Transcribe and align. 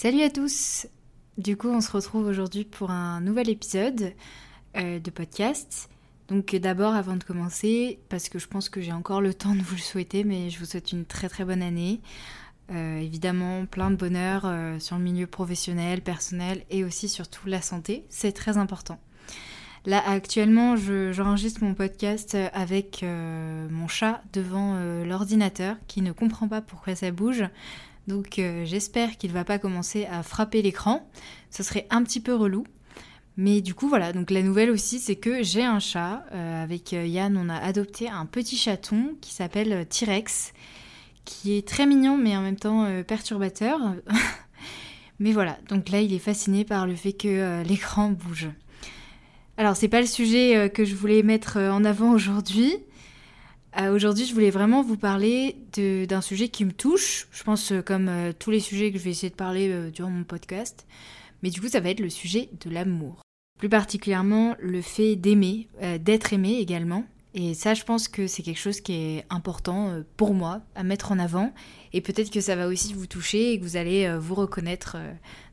Salut 0.00 0.22
à 0.22 0.30
tous 0.30 0.86
Du 1.38 1.56
coup, 1.56 1.66
on 1.66 1.80
se 1.80 1.90
retrouve 1.90 2.28
aujourd'hui 2.28 2.64
pour 2.64 2.92
un 2.92 3.20
nouvel 3.20 3.50
épisode 3.50 4.12
euh, 4.76 5.00
de 5.00 5.10
podcast. 5.10 5.90
Donc 6.28 6.54
d'abord, 6.54 6.94
avant 6.94 7.16
de 7.16 7.24
commencer, 7.24 7.98
parce 8.08 8.28
que 8.28 8.38
je 8.38 8.46
pense 8.46 8.68
que 8.68 8.80
j'ai 8.80 8.92
encore 8.92 9.20
le 9.20 9.34
temps 9.34 9.56
de 9.56 9.60
vous 9.60 9.74
le 9.74 9.80
souhaiter, 9.80 10.22
mais 10.22 10.50
je 10.50 10.60
vous 10.60 10.66
souhaite 10.66 10.92
une 10.92 11.04
très 11.04 11.28
très 11.28 11.44
bonne 11.44 11.62
année. 11.62 12.00
Euh, 12.70 12.98
évidemment, 12.98 13.66
plein 13.66 13.90
de 13.90 13.96
bonheur 13.96 14.42
euh, 14.44 14.78
sur 14.78 14.96
le 14.98 15.02
milieu 15.02 15.26
professionnel, 15.26 16.00
personnel 16.00 16.62
et 16.70 16.84
aussi 16.84 17.08
surtout 17.08 17.48
la 17.48 17.60
santé. 17.60 18.04
C'est 18.08 18.30
très 18.30 18.56
important. 18.56 19.00
Là, 19.84 20.00
actuellement, 20.06 20.76
j'enregistre 20.76 21.64
mon 21.64 21.74
podcast 21.74 22.36
avec 22.52 23.02
mon 23.02 23.88
chat 23.88 24.22
devant 24.32 24.76
l'ordinateur 25.04 25.76
qui 25.86 26.02
ne 26.02 26.12
comprend 26.12 26.46
pas 26.46 26.60
pourquoi 26.60 26.94
ça 26.94 27.10
bouge. 27.10 27.44
Donc 28.08 28.38
euh, 28.38 28.64
j'espère 28.64 29.18
qu'il 29.18 29.32
va 29.32 29.44
pas 29.44 29.58
commencer 29.58 30.06
à 30.06 30.22
frapper 30.22 30.62
l'écran. 30.62 31.06
Ce 31.50 31.62
serait 31.62 31.86
un 31.90 32.02
petit 32.02 32.20
peu 32.20 32.34
relou. 32.34 32.64
Mais 33.36 33.60
du 33.60 33.74
coup 33.74 33.86
voilà, 33.86 34.12
donc 34.12 34.30
la 34.30 34.42
nouvelle 34.42 34.70
aussi 34.70 34.98
c'est 34.98 35.14
que 35.14 35.42
j'ai 35.42 35.62
un 35.62 35.78
chat. 35.78 36.24
Euh, 36.32 36.64
avec 36.64 36.94
euh, 36.94 37.06
Yann 37.06 37.36
on 37.36 37.50
a 37.50 37.56
adopté 37.56 38.08
un 38.08 38.24
petit 38.24 38.56
chaton 38.56 39.14
qui 39.20 39.32
s'appelle 39.34 39.86
T-Rex. 39.86 40.54
Qui 41.26 41.58
est 41.58 41.68
très 41.68 41.84
mignon 41.84 42.16
mais 42.16 42.34
en 42.34 42.40
même 42.40 42.56
temps 42.56 42.88
perturbateur. 43.06 43.78
mais 45.18 45.32
voilà, 45.32 45.58
donc 45.68 45.90
là 45.90 46.00
il 46.00 46.14
est 46.14 46.18
fasciné 46.18 46.64
par 46.64 46.86
le 46.86 46.96
fait 46.96 47.12
que 47.12 47.62
l'écran 47.62 48.10
bouge. 48.10 48.48
Alors 49.58 49.76
c'est 49.76 49.88
pas 49.88 50.00
le 50.00 50.06
sujet 50.06 50.70
que 50.72 50.86
je 50.86 50.94
voulais 50.94 51.22
mettre 51.22 51.58
en 51.58 51.84
avant 51.84 52.12
aujourd'hui. 52.12 52.74
Euh, 53.80 53.94
aujourd'hui, 53.94 54.24
je 54.24 54.34
voulais 54.34 54.50
vraiment 54.50 54.82
vous 54.82 54.96
parler 54.96 55.56
d'un 55.76 56.20
sujet 56.20 56.48
qui 56.48 56.64
me 56.64 56.72
touche. 56.72 57.28
Je 57.30 57.44
pense 57.44 57.70
euh, 57.70 57.80
comme 57.80 58.08
euh, 58.08 58.32
tous 58.36 58.50
les 58.50 58.58
sujets 58.58 58.90
que 58.90 58.98
je 58.98 59.04
vais 59.04 59.10
essayer 59.10 59.30
de 59.30 59.36
parler 59.36 59.90
durant 59.92 60.10
mon 60.10 60.24
podcast. 60.24 60.86
Mais 61.42 61.50
du 61.50 61.60
coup, 61.60 61.68
ça 61.68 61.78
va 61.78 61.90
être 61.90 62.00
le 62.00 62.10
sujet 62.10 62.48
de 62.60 62.70
l'amour. 62.70 63.22
Plus 63.58 63.68
particulièrement, 63.68 64.56
le 64.60 64.82
fait 64.82 65.16
d'aimer, 65.16 65.68
d'être 66.00 66.32
aimé 66.32 66.58
également. 66.58 67.04
Et 67.34 67.54
ça, 67.54 67.74
je 67.74 67.84
pense 67.84 68.08
que 68.08 68.26
c'est 68.26 68.42
quelque 68.42 68.58
chose 68.58 68.80
qui 68.80 68.92
est 68.94 69.24
important 69.30 70.02
pour 70.16 70.34
moi 70.34 70.62
à 70.74 70.82
mettre 70.82 71.12
en 71.12 71.18
avant. 71.18 71.52
Et 71.92 72.00
peut-être 72.00 72.30
que 72.30 72.40
ça 72.40 72.56
va 72.56 72.68
aussi 72.68 72.94
vous 72.94 73.06
toucher 73.06 73.52
et 73.52 73.58
que 73.58 73.64
vous 73.64 73.76
allez 73.76 74.16
vous 74.18 74.34
reconnaître 74.34 74.96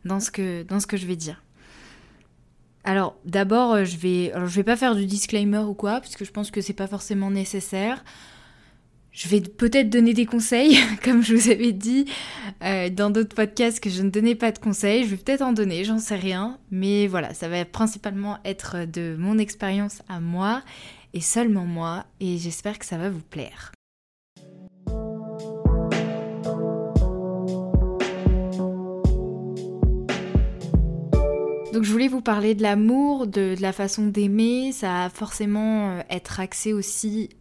dans 0.06 0.20
ce 0.20 0.32
que, 0.32 0.64
dans 0.64 0.80
ce 0.80 0.88
que 0.88 0.98
je 0.98 1.06
vais 1.06 1.16
dire. 1.16 1.45
Alors 2.86 3.18
d'abord, 3.26 3.74
euh, 3.74 3.84
je 3.84 3.98
vais, 3.98 4.32
vais 4.36 4.64
pas 4.64 4.78
faire 4.78 4.96
du 4.96 5.08
disclaimer 5.08 5.58
ou 5.58 5.74
quoi, 5.74 6.00
puisque 6.00 6.24
je 6.24 6.32
pense 6.32 6.52
que 6.52 6.62
c'est 6.62 6.74
pas 6.74 6.88
forcément 6.88 7.32
nécessaire. 7.32 8.04
Je 9.12 9.28
vais 9.28 9.42
peut-être 9.42 9.90
donner 9.90 10.14
des 10.14 10.26
conseils, 10.26 10.78
comme 11.04 11.24
je 11.24 11.36
vous 11.36 11.50
avais 11.50 11.72
dit 11.72 12.06
euh, 12.64 12.90
dans 12.90 13.10
d'autres 13.10 13.36
podcasts 13.36 13.80
que 13.80 13.90
je 13.90 14.04
ne 14.04 14.10
donnais 14.10 14.36
pas 14.36 14.52
de 14.52 14.60
conseils. 14.60 15.04
Je 15.04 15.10
vais 15.10 15.18
peut-être 15.18 15.42
en 15.42 15.52
donner, 15.52 15.84
j'en 15.84 15.98
sais 15.98 16.16
rien. 16.16 16.60
Mais 16.70 17.08
voilà, 17.08 17.34
ça 17.34 17.50
va 17.50 17.66
principalement 17.66 18.38
être 18.46 18.86
de 18.86 19.16
mon 19.18 19.40
expérience 19.40 20.04
à 20.08 20.20
moi 20.20 20.62
et 21.14 21.22
seulement 21.22 21.66
moi. 21.66 22.06
Et 22.20 22.38
j'espère 22.38 22.78
que 22.78 22.86
ça 22.86 22.98
va 22.98 23.10
vous 23.10 23.22
plaire. 23.22 23.72
Donc 31.76 31.84
je 31.84 31.92
voulais 31.92 32.08
vous 32.08 32.22
parler 32.22 32.56
de 32.56 32.62
l'amour, 32.62 33.28
de, 33.28 33.54
la 33.60 33.74
façon 33.74 34.08
d'aimer. 34.08 34.72
Ça 34.72 34.88
va 34.88 35.10
forcément 35.10 35.90
euh, 35.90 36.02
être 36.10 36.40
axé 36.40 36.72
aussi, 36.72 37.32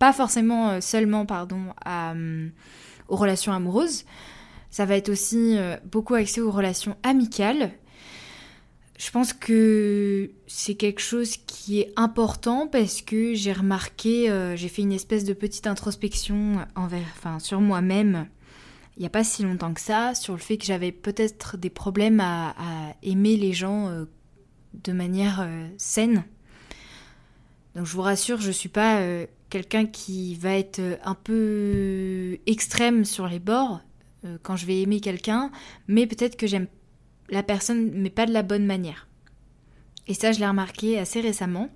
pas 0.00 0.12
forcément 0.12 0.70
euh, 0.70 0.80
seulement, 0.80 1.24
pardon, 1.24 1.66
euh, 1.86 2.48
aux 3.06 3.14
relations 3.14 3.52
amoureuses. 3.52 4.06
Ça 4.70 4.86
va 4.86 4.96
être 4.96 5.08
aussi 5.08 5.56
beaucoup 5.84 6.14
axé 6.14 6.40
aux 6.40 6.50
relations 6.50 6.96
amicales. 7.04 7.70
Je 8.98 9.10
pense 9.12 9.32
que 9.32 10.32
c'est 10.48 10.74
quelque 10.74 11.00
chose 11.00 11.36
qui 11.36 11.80
est 11.80 11.92
important 11.94 12.66
parce 12.66 13.02
que 13.02 13.34
j'ai 13.34 13.52
remarqué, 13.52 14.32
j'ai 14.54 14.68
fait 14.68 14.82
une 14.82 14.92
espèce 14.92 15.24
de 15.24 15.32
petite 15.32 15.66
introspection 15.66 16.66
envers, 16.76 17.06
enfin, 17.16 17.40
sur 17.40 17.60
moi-même 17.60 18.28
il 18.96 19.00
n'y 19.00 19.06
a 19.06 19.10
pas 19.10 19.24
si 19.24 19.42
longtemps 19.42 19.72
que 19.72 19.80
ça, 19.80 20.14
sur 20.14 20.34
le 20.34 20.40
fait 20.40 20.58
que 20.58 20.64
j'avais 20.64 20.92
peut-être 20.92 21.56
des 21.56 21.70
problèmes 21.70 22.20
à, 22.20 22.54
aimer 23.02 23.36
les 23.36 23.52
gens 23.52 23.88
euh, 23.88 24.04
de 24.84 24.92
manière 24.92 25.40
euh, 25.40 25.68
saine. 25.78 26.24
Donc 27.74 27.86
je 27.86 27.92
vous 27.92 28.02
rassure, 28.02 28.40
je 28.40 28.48
ne 28.48 28.52
suis 28.52 28.68
pas 28.68 29.00
euh, 29.00 29.26
quelqu'un 29.48 29.86
qui 29.86 30.34
va 30.34 30.56
être 30.56 30.80
un 31.04 31.14
peu 31.14 32.38
extrême 32.46 33.04
sur 33.04 33.26
les 33.26 33.38
bords 33.38 33.80
quand 34.42 34.54
je 34.54 34.66
vais 34.66 34.82
aimer 34.82 35.00
quelqu'un, 35.00 35.50
mais 35.88 36.06
peut-être 36.06 36.36
que 36.36 36.46
j'aime 36.46 36.66
la 37.30 37.42
personne, 37.42 37.90
mais 37.94 38.10
pas 38.10 38.26
de 38.26 38.34
la 38.34 38.42
bonne 38.42 38.66
manière. 38.66 39.08
Et 40.08 40.12
ça, 40.12 40.30
je 40.32 40.40
l'ai 40.40 40.46
remarqué 40.46 40.98
assez 40.98 41.22
récemment. 41.22 41.70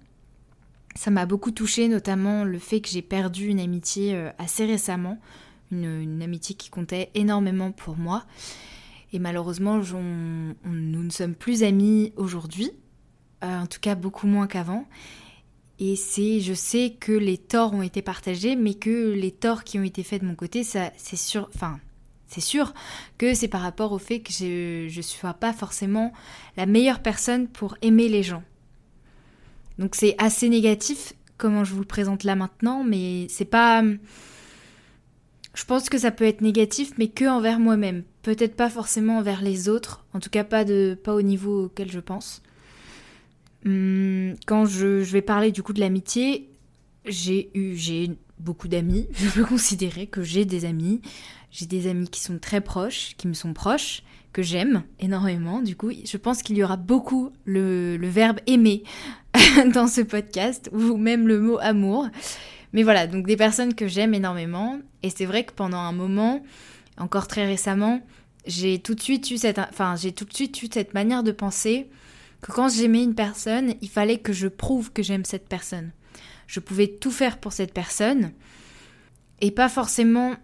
Ça 0.95 1.11
m'a 1.11 1.25
beaucoup 1.25 1.53
touché, 1.53 1.89
notamment 1.89 2.45
le 2.45 2.59
fait 2.59 2.83
que 2.83 2.91
j'ai 2.91 3.01
perdu 3.01 3.47
une 3.47 3.61
amitié 3.61 4.29
assez 4.37 4.67
récemment 4.67 5.19
une, 5.83 6.23
amitié 6.23 6.55
qui 6.55 6.71
comptait 6.71 7.11
énormément 7.15 7.73
pour 7.73 7.97
moi. 7.97 8.25
Et 9.13 9.19
malheureusement, 9.19 9.79
nous 9.79 11.03
ne 11.03 11.11
sommes 11.11 11.35
plus 11.35 11.63
amis 11.63 12.13
aujourd'hui, 12.17 12.71
euh, 13.45 13.61
en 13.61 13.67
tout 13.67 13.81
cas 13.81 13.95
beaucoup 13.95 14.27
moins 14.27 14.47
qu'avant. 14.47 14.87
Et 15.79 15.97
c'est, 15.97 16.41
je 16.41 16.55
sais 16.55 16.97
que 16.99 17.13
les 17.13 17.39
torts 17.39 17.75
ont 17.75 17.83
été 17.83 18.03
partagés, 18.03 18.57
mais 18.57 18.75
que 18.75 19.13
les 19.13 19.33
torts 19.33 19.65
qui 19.65 19.79
ont 19.79 19.83
été 19.83 20.03
faits 20.03 20.23
de 20.23 20.27
mon 20.27 20.35
côté, 20.35 20.63
c'est 20.65 21.17
sûr, 21.17 21.49
enfin, 21.55 21.81
c'est 22.27 22.41
sûr 22.41 22.75
que 23.19 23.35
c'est 23.35 23.49
par 23.49 23.61
rapport 23.61 23.93
au 23.93 23.99
fait 23.99 24.21
que 24.21 24.33
je 24.33 24.97
ne 24.97 25.03
sois 25.03 25.35
pas 25.35 25.53
forcément 25.53 26.13
la 26.57 26.67
meilleure 26.67 27.01
personne 27.01 27.49
pour 27.49 27.77
aimer 27.83 28.09
les 28.09 28.23
gens. 28.23 28.43
Donc 29.79 29.95
c'est 29.95 30.15
assez 30.19 30.49
négatif 30.49 31.15
comment 31.37 31.65
je 31.65 31.73
vous 31.73 31.81
le 31.81 31.87
présente 31.87 32.25
là 32.25 32.37
maintenant, 32.37 32.85
mais 32.85 33.27
c'est 33.29 33.45
pas 33.45 33.83
je 35.55 35.65
pense 35.65 35.89
que 35.89 35.99
ça 35.99 36.11
peut 36.11 36.25
être 36.25 36.41
négatif, 36.41 36.93
mais 36.99 37.09
que 37.09 37.25
envers 37.25 37.61
moi-même. 37.61 38.03
Peut-être 38.23 38.57
pas 38.57 38.69
forcément 38.69 39.19
envers 39.19 39.41
les 39.41 39.69
autres, 39.69 40.05
en 40.13 40.21
tout 40.21 40.31
cas 40.31 40.45
pas, 40.45 40.65
de, 40.65 40.99
pas 41.03 41.15
au 41.15 41.23
niveau 41.23 41.67
auquel 41.67 41.91
je 41.91 42.01
pense. 42.01 42.43
Hum, 43.65 44.35
quand 44.47 44.67
je, 44.67 45.03
vais 45.03 45.23
parler 45.23 45.53
du 45.53 45.63
coup 45.63 45.73
de 45.73 45.81
l'amitié, 45.81 46.51
j'ai 47.07 47.51
eu 47.55 47.77
j'ai 47.77 48.11
beaucoup 48.39 48.69
d'amis. 48.69 49.07
Je 49.15 49.29
peux 49.31 49.45
considérer 49.45 50.07
que 50.07 50.23
j'ai 50.23 50.45
des 50.45 50.65
amis. 50.65 51.01
J'ai 51.51 51.67
des 51.67 51.87
amis 51.87 52.09
qui 52.09 52.21
sont 52.21 52.39
très 52.39 52.61
proches, 52.61 53.15
qui 53.17 53.29
me 53.29 53.33
sont 53.33 53.55
proches, 53.55 54.03
que 54.33 54.43
j'aime 54.43 54.83
énormément. 54.99 55.63
Du 55.63 55.77
coup, 55.77 55.93
je 56.05 56.17
pense 56.17 56.43
qu'il 56.43 56.57
y 56.57 56.65
aura 56.65 56.77
beaucoup 56.77 57.31
le, 57.45 57.97
le 57.97 58.09
verbe 58.09 58.41
aimer 58.49 58.83
dans 59.73 59.87
ce 59.87 60.01
podcast, 60.01 60.69
ou 60.73 60.97
même 60.97 61.29
le 61.29 61.41
mot 61.41 61.59
amour. 61.61 62.09
Mais 62.75 62.83
voilà, 62.83 63.07
donc 63.07 63.27
des 63.27 63.37
personnes 63.37 63.75
que 63.75 63.89
j'aime 63.89 64.13
énormément. 64.13 64.79
Et 65.03 65.09
c'est 65.09 65.25
vrai 65.25 65.45
que 65.45 65.53
pendant 65.53 65.79
un 65.79 65.93
moment, 65.93 66.43
encore 66.99 67.29
très 67.29 67.47
récemment, 67.47 68.03
j'ai 68.47 68.81
tout 68.81 68.95
de 68.95 69.01
suite 69.01 69.31
eu 69.31 69.39
cette, 69.39 69.59
enfin, 69.59 69.95
j'ai 69.97 70.13
tout 70.13 70.25
de 70.25 70.35
suite 70.35 70.63
eu 70.63 70.69
cette 70.71 70.93
manière 70.93 71.23
de 71.23 71.33
penser 71.33 71.89
que 72.43 72.53
quand 72.53 72.69
j'aimais 72.69 73.03
une 73.03 73.15
personne, 73.15 73.75
il 73.81 73.89
fallait 73.89 74.19
que 74.19 74.33
je 74.33 74.49
prouve 74.49 74.93
que 74.93 75.03
j'aime 75.03 75.25
cette 75.25 75.49
personne. 75.49 75.93
Je 76.47 76.61
pouvais 76.61 76.89
tout 76.89 77.13
faire 77.13 77.39
pour 77.39 77.53
cette 77.53 77.73
personne 77.73 78.33
et 79.41 79.51
pas 79.51 79.69
forcément 79.69 80.35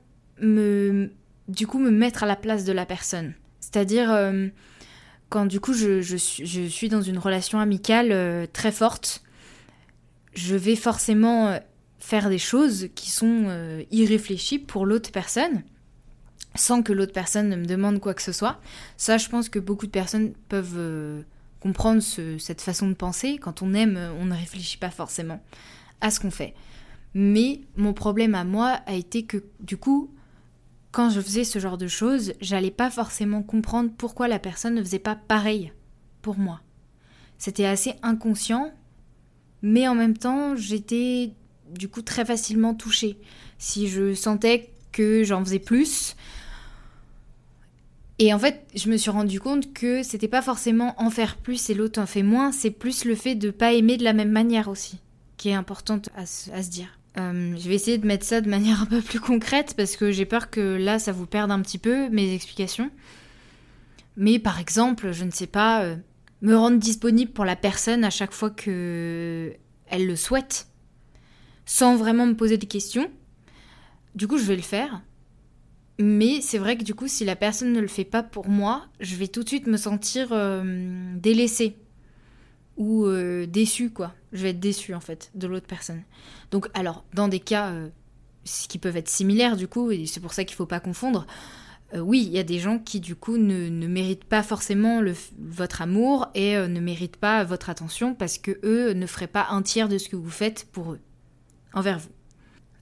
me, 0.41 1.11
du 1.49 1.67
coup, 1.67 1.79
me 1.79 1.91
mettre 1.91 2.23
à 2.23 2.27
la 2.27 2.37
place 2.37 2.65
de 2.65 2.73
la 2.73 2.87
personne. 2.87 3.35
C'est-à-dire 3.59 4.11
euh, 4.11 4.47
quand 5.29 5.47
du 5.47 5.61
coup 5.61 5.75
je, 5.75 6.01
je, 6.01 6.17
suis 6.17 6.89
dans 6.89 7.03
une 7.03 7.19
relation 7.19 7.59
amicale 7.59 8.13
euh, 8.13 8.47
très 8.51 8.73
forte, 8.73 9.23
je 10.35 10.57
vais 10.57 10.77
forcément 10.77 11.49
euh, 11.49 11.59
faire 12.01 12.29
des 12.29 12.39
choses 12.39 12.89
qui 12.95 13.11
sont 13.11 13.45
euh, 13.47 13.85
irréfléchies 13.91 14.59
pour 14.59 14.87
l'autre 14.87 15.13
personne, 15.13 15.63
sans 16.55 16.83
que 16.83 16.93
l'autre 16.93 17.13
personne 17.13 17.49
ne 17.49 17.57
me 17.57 17.67
demande 17.67 18.01
quoi 18.01 18.15
que 18.15 18.23
ce 18.23 18.33
soit. 18.33 18.61
Ça, 18.97 19.19
je 19.19 19.29
pense 19.29 19.49
que 19.49 19.59
beaucoup 19.59 19.87
de 19.87 19.93
personnes 19.93 20.33
peuvent 20.49 20.75
euh, 20.77 21.23
comprendre 21.61 22.03
cette 22.03 22.61
façon 22.61 22.89
de 22.89 22.95
penser. 22.95 23.39
Quand 23.39 23.63
on 23.63 23.75
aime, 23.75 23.99
on 24.19 24.25
ne 24.25 24.35
réfléchit 24.35 24.79
pas 24.79 24.91
forcément 24.91 25.41
à 26.01 26.11
ce 26.11 26.19
qu'on 26.19 26.31
fait. 26.31 26.55
Mais 27.15 27.61
mon 27.77 27.93
problème 27.93 28.35
à 28.35 28.45
moi 28.45 28.81
a 28.87 28.95
été 28.95 29.25
que, 29.25 29.45
du 29.61 29.77
coup, 29.77 30.11
quand 30.93 31.11
je 31.11 31.21
faisais 31.21 31.45
ce 31.45 31.59
genre 31.59 31.79
de 31.79 31.87
choses, 31.87 32.33
j'allais 32.41 32.71
pas 32.71 32.91
forcément 32.91 33.43
comprendre 33.43 33.91
pourquoi 33.97 34.27
la 34.27 34.39
personne 34.39 34.75
ne 34.75 34.83
faisait 34.83 34.99
pas 34.99 35.17
pareil 35.17 35.73
pour 36.23 36.39
moi. 36.39 36.61
C'était 37.39 37.67
assez 37.67 37.95
inconscient, 38.03 38.73
mais 39.63 39.87
en 39.87 39.95
même 39.95 40.17
temps, 40.17 40.57
j'étais 40.57 41.35
du 41.75 41.89
coup 41.89 42.03
très 42.03 42.25
facilement 42.25 42.75
touchée. 42.75 43.19
Si 43.59 43.89
je 43.89 44.15
sentais 44.15 44.71
que 44.93 45.25
j'en 45.25 45.45
faisais 45.45 45.59
plus. 45.59 46.17
Et 48.19 48.35
en 48.35 48.39
fait, 48.39 48.67
je 48.75 48.91
me 48.91 48.97
suis 48.97 49.11
rendu 49.11 49.41
compte 49.41 49.73
que 49.73 50.03
c'était 50.03 50.29
pas 50.29 50.43
forcément 50.43 50.95
en 51.01 51.09
faire 51.09 51.37
plus 51.37 51.71
et 51.71 51.75
l'autre 51.75 52.01
en 52.01 52.07
fait 52.07 52.23
moins, 52.23 52.53
c'est 52.53 52.71
plus 52.71 53.05
le 53.07 53.15
fait 53.15 53.35
de 53.35 53.51
pas 53.51 53.73
aimer 53.73 53.97
de 53.97 54.05
la 54.05 54.13
même 54.13 54.31
manière 54.31 54.69
aussi, 54.69 54.99
qui 55.39 55.49
est 55.49 55.55
importante 55.55 56.11
à, 56.15 56.27
se, 56.27 56.51
dire. 56.69 56.99
Euh, 57.17 57.57
je 57.57 57.67
vais 57.67 57.75
essayer 57.75 57.97
de 57.97 58.07
mettre 58.07 58.27
ça 58.27 58.43
de 58.43 58.49
manière 58.51 58.83
un 58.83 58.87
peu 58.87 59.01
plus 59.01 59.21
concrète 59.21 59.73
parce 59.75 59.97
que 59.97 60.11
j'ai 60.11 60.27
peur 60.27 60.51
que 60.51 60.77
là 60.77 60.99
ça 60.99 61.13
vous 61.13 61.27
perde 61.27 61.51
un 61.51 61.61
petit 61.61 61.79
peu 61.79 62.11
mes 62.11 62.35
explications. 62.35 62.91
Mais 64.19 64.39
par 64.39 64.61
exemple, 64.61 65.13
je 65.13 65.25
ne 65.25 65.31
sais 65.31 65.47
pas, 65.47 65.83
euh, 65.85 65.97
me 66.43 66.55
rendre 66.55 66.79
disponible 66.79 67.33
pour 67.33 67.47
la 67.47 67.57
personne 67.57 68.05
à 68.05 68.11
chaque 68.11 68.33
fois 68.33 68.51
que 68.51 69.55
elle 69.87 70.07
le 70.07 70.17
souhaite, 70.17 70.69
sans 71.71 71.95
vraiment 71.95 72.27
me 72.27 72.35
poser 72.35 72.59
des 72.59 72.67
questions. 72.67 73.09
Du 74.17 74.27
coup, 74.27 74.39
je 74.39 74.45
vais 74.45 74.57
le 74.57 74.61
faire. 74.61 75.03
Mais 76.01 76.41
c'est 76.41 76.59
vrai 76.59 76.77
que 76.77 76.83
du 76.83 76.97
coup, 76.97 77.07
si 77.07 77.25
la 77.25 77.37
personne 77.37 77.73
ne 77.73 77.79
le 77.79 77.87
fait 77.87 78.05
pas 78.05 78.25
pour 78.25 78.49
moi, 78.49 78.89
je 78.99 79.15
vais 79.15 79.29
tout 79.29 79.45
de 79.45 79.49
suite 79.49 79.69
me 79.69 79.77
sentir 79.77 80.31
euh, 80.33 81.15
délaissée 81.15 81.77
ou 82.77 83.07
euh, 83.07 83.47
déçue, 83.47 83.91
quoi. 83.91 84.15
Je 84.33 84.43
vais 84.43 84.51
être 84.51 84.59
déçue, 84.59 84.95
en 84.95 85.01
fait, 85.01 85.31
de 85.37 85.47
l'autre 85.47 85.69
personne. 85.69 86.03
Donc, 86.51 86.67
alors, 86.75 87.05
dans 87.15 87.29
des 87.29 87.39
cas 87.39 87.71
euh, 87.71 87.89
qui 88.69 88.79
peuvent 88.79 88.97
être 88.97 89.09
similaires, 89.09 89.57
du 89.57 89.69
coup, 89.69 89.93
et 89.93 90.07
c'est 90.07 90.21
pour 90.21 90.33
ça 90.33 90.43
qu'il 90.43 90.55
ne 90.55 90.59
faut 90.59 90.67
pas 90.67 90.81
confondre, 90.81 91.25
oui, 91.95 92.23
il 92.27 92.33
y 92.33 92.39
a 92.39 92.45
des 92.45 92.59
gens 92.59 92.81
qui, 92.81 92.99
du 92.99 93.15
coup, 93.15 93.37
ne, 93.37 93.87
méritent 93.87 94.25
pas 94.25 94.43
forcément 94.43 95.03
votre 95.39 95.83
amour 95.83 96.29
et 96.35 96.57
ne 96.57 96.81
méritent 96.81 97.17
pas 97.17 97.43
votre 97.43 97.69
attention 97.69 98.15
parce 98.15 98.39
que 98.39 98.59
eux 98.63 98.93
ne 98.93 99.07
feraient 99.07 99.27
pas 99.27 99.49
un 99.51 99.63
tiers 99.63 99.89
de 99.89 99.99
ce 99.99 100.09
que 100.09 100.15
vous 100.15 100.31
faites 100.31 100.69
pour 100.71 100.93
eux, 100.93 101.01
envers 101.75 101.99
vous. 101.99 102.11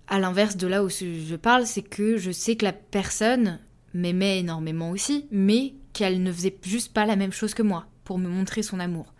À 0.07 0.19
l'inverse 0.19 0.57
de 0.57 0.67
là 0.67 0.85
où 0.85 0.89
je 0.89 1.37
parle, 1.37 1.67
c'est 1.67 1.83
que 1.83 2.17
je 2.17 2.31
sais 2.31 2.57
que 2.57 2.65
la 2.65 2.73
personne 2.73 3.59
m'aimait 3.95 4.41
énormément 4.41 4.91
aussi, 4.91 5.27
mais 5.31 5.75
qu'elle 5.93 6.23
ne 6.23 6.33
faisait 6.33 6.57
juste 6.63 6.93
pas 6.93 7.07
la 7.07 7.17
même 7.17 7.33
chose 7.33 7.55
que 7.55 7.63
moi 7.63 7.87
pour 8.05 8.19
me 8.19 8.29
montrer 8.29 8.63
son 8.63 8.81
amour. 8.81 9.13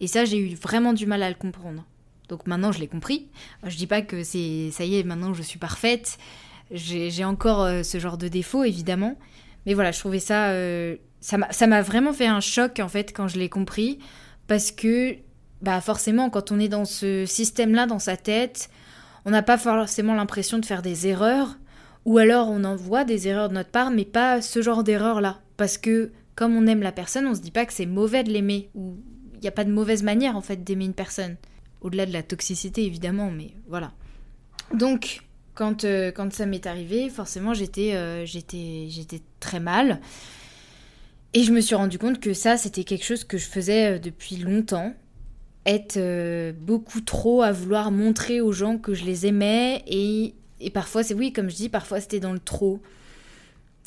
Et 0.00 0.06
ça, 0.06 0.24
j'ai 0.24 0.38
eu 0.38 0.54
vraiment 0.54 0.92
du 0.92 1.06
mal 1.06 1.22
à 1.22 1.28
le 1.28 1.34
comprendre. 1.34 1.84
Donc 2.28 2.46
maintenant, 2.46 2.72
je 2.72 2.78
l'ai 2.78 2.88
compris. 2.88 3.28
Je 3.64 3.76
dis 3.76 3.86
pas 3.86 4.02
que 4.02 4.22
c'est 4.22 4.70
ça 4.70 4.84
y 4.84 4.96
est, 4.96 5.02
maintenant 5.02 5.34
je 5.34 5.42
suis 5.42 5.58
parfaite. 5.58 6.18
J'ai 6.70 7.24
encore 7.24 7.62
euh, 7.62 7.82
ce 7.82 7.98
genre 7.98 8.18
de 8.18 8.28
défaut, 8.28 8.64
évidemment. 8.64 9.18
Mais 9.66 9.74
voilà, 9.74 9.92
je 9.92 9.98
trouvais 9.98 10.20
ça. 10.20 10.48
Euh, 10.50 10.96
ça 11.20 11.66
m'a 11.66 11.82
vraiment 11.82 12.12
fait 12.12 12.26
un 12.26 12.40
choc, 12.40 12.80
en 12.80 12.88
fait, 12.88 13.12
quand 13.14 13.28
je 13.28 13.38
l'ai 13.38 13.48
compris. 13.48 13.98
Parce 14.46 14.72
que, 14.72 15.16
bah, 15.64 15.80
forcément, 15.80 16.28
quand 16.30 16.52
on 16.52 16.60
est 16.60 16.68
dans 16.68 16.84
ce 16.84 17.24
système-là, 17.24 17.86
dans 17.86 17.98
sa 17.98 18.16
tête, 18.16 18.68
on 19.24 19.30
n'a 19.30 19.42
pas 19.42 19.56
forcément 19.56 20.14
l'impression 20.14 20.58
de 20.58 20.66
faire 20.66 20.82
des 20.82 21.06
erreurs, 21.06 21.56
ou 22.04 22.18
alors 22.18 22.50
on 22.50 22.64
en 22.64 22.76
voit 22.76 23.04
des 23.04 23.28
erreurs 23.28 23.48
de 23.48 23.54
notre 23.54 23.70
part, 23.70 23.90
mais 23.90 24.04
pas 24.04 24.42
ce 24.42 24.60
genre 24.60 24.84
d'erreur-là. 24.84 25.40
Parce 25.56 25.78
que 25.78 26.12
comme 26.34 26.54
on 26.54 26.66
aime 26.66 26.82
la 26.82 26.92
personne, 26.92 27.26
on 27.26 27.34
se 27.34 27.40
dit 27.40 27.50
pas 27.50 27.64
que 27.64 27.72
c'est 27.72 27.86
mauvais 27.86 28.24
de 28.24 28.30
l'aimer, 28.30 28.68
ou 28.74 28.96
il 29.34 29.40
n'y 29.40 29.48
a 29.48 29.52
pas 29.52 29.64
de 29.64 29.72
mauvaise 29.72 30.02
manière 30.02 30.36
en 30.36 30.42
fait 30.42 30.62
d'aimer 30.62 30.84
une 30.84 30.94
personne. 30.94 31.36
Au-delà 31.80 32.04
de 32.06 32.12
la 32.12 32.22
toxicité 32.22 32.84
évidemment, 32.84 33.30
mais 33.30 33.52
voilà. 33.66 33.92
Donc 34.74 35.22
quand, 35.54 35.84
euh, 35.84 36.10
quand 36.12 36.30
ça 36.32 36.44
m'est 36.44 36.66
arrivé, 36.66 37.08
forcément 37.08 37.54
j'étais 37.54 37.94
euh, 37.94 38.26
j'étais 38.26 39.22
très 39.40 39.60
mal. 39.60 40.00
Et 41.32 41.42
je 41.42 41.52
me 41.52 41.60
suis 41.60 41.74
rendu 41.74 41.98
compte 41.98 42.20
que 42.20 42.32
ça, 42.32 42.56
c'était 42.56 42.84
quelque 42.84 43.04
chose 43.04 43.24
que 43.24 43.38
je 43.38 43.46
faisais 43.46 43.94
euh, 43.94 43.98
depuis 43.98 44.36
longtemps 44.36 44.94
être 45.66 45.96
euh, 45.96 46.52
beaucoup 46.52 47.00
trop 47.00 47.42
à 47.42 47.52
vouloir 47.52 47.90
montrer 47.90 48.40
aux 48.40 48.52
gens 48.52 48.78
que 48.78 48.94
je 48.94 49.04
les 49.04 49.26
aimais 49.26 49.82
et, 49.86 50.34
et 50.60 50.70
parfois 50.70 51.02
c'est 51.02 51.14
oui 51.14 51.32
comme 51.32 51.48
je 51.48 51.56
dis 51.56 51.68
parfois 51.68 52.00
c'était 52.00 52.20
dans 52.20 52.32
le 52.32 52.38
trop. 52.38 52.80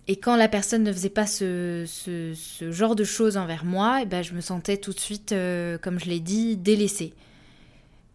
Et 0.09 0.15
quand 0.15 0.37
la 0.37 0.47
personne 0.47 0.83
ne 0.83 0.93
faisait 0.93 1.09
pas 1.09 1.27
ce, 1.27 1.83
ce, 1.85 2.71
genre 2.71 2.95
de 2.95 3.03
choses 3.03 3.35
envers 3.35 3.65
moi 3.65 3.99
et 3.99 4.03
eh 4.03 4.05
ben 4.05 4.23
je 4.23 4.33
me 4.33 4.41
sentais 4.41 4.77
tout 4.77 4.93
de 4.93 4.99
suite 4.99 5.33
euh, 5.33 5.77
comme 5.77 5.99
je 5.99 6.05
l'ai 6.05 6.19
dit 6.19 6.57
délaissée. 6.57 7.13